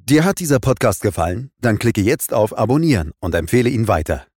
[0.08, 1.50] Dir hat dieser Podcast gefallen?
[1.60, 4.26] Dann klicke jetzt auf Abonnieren und empfehle ihn weiter.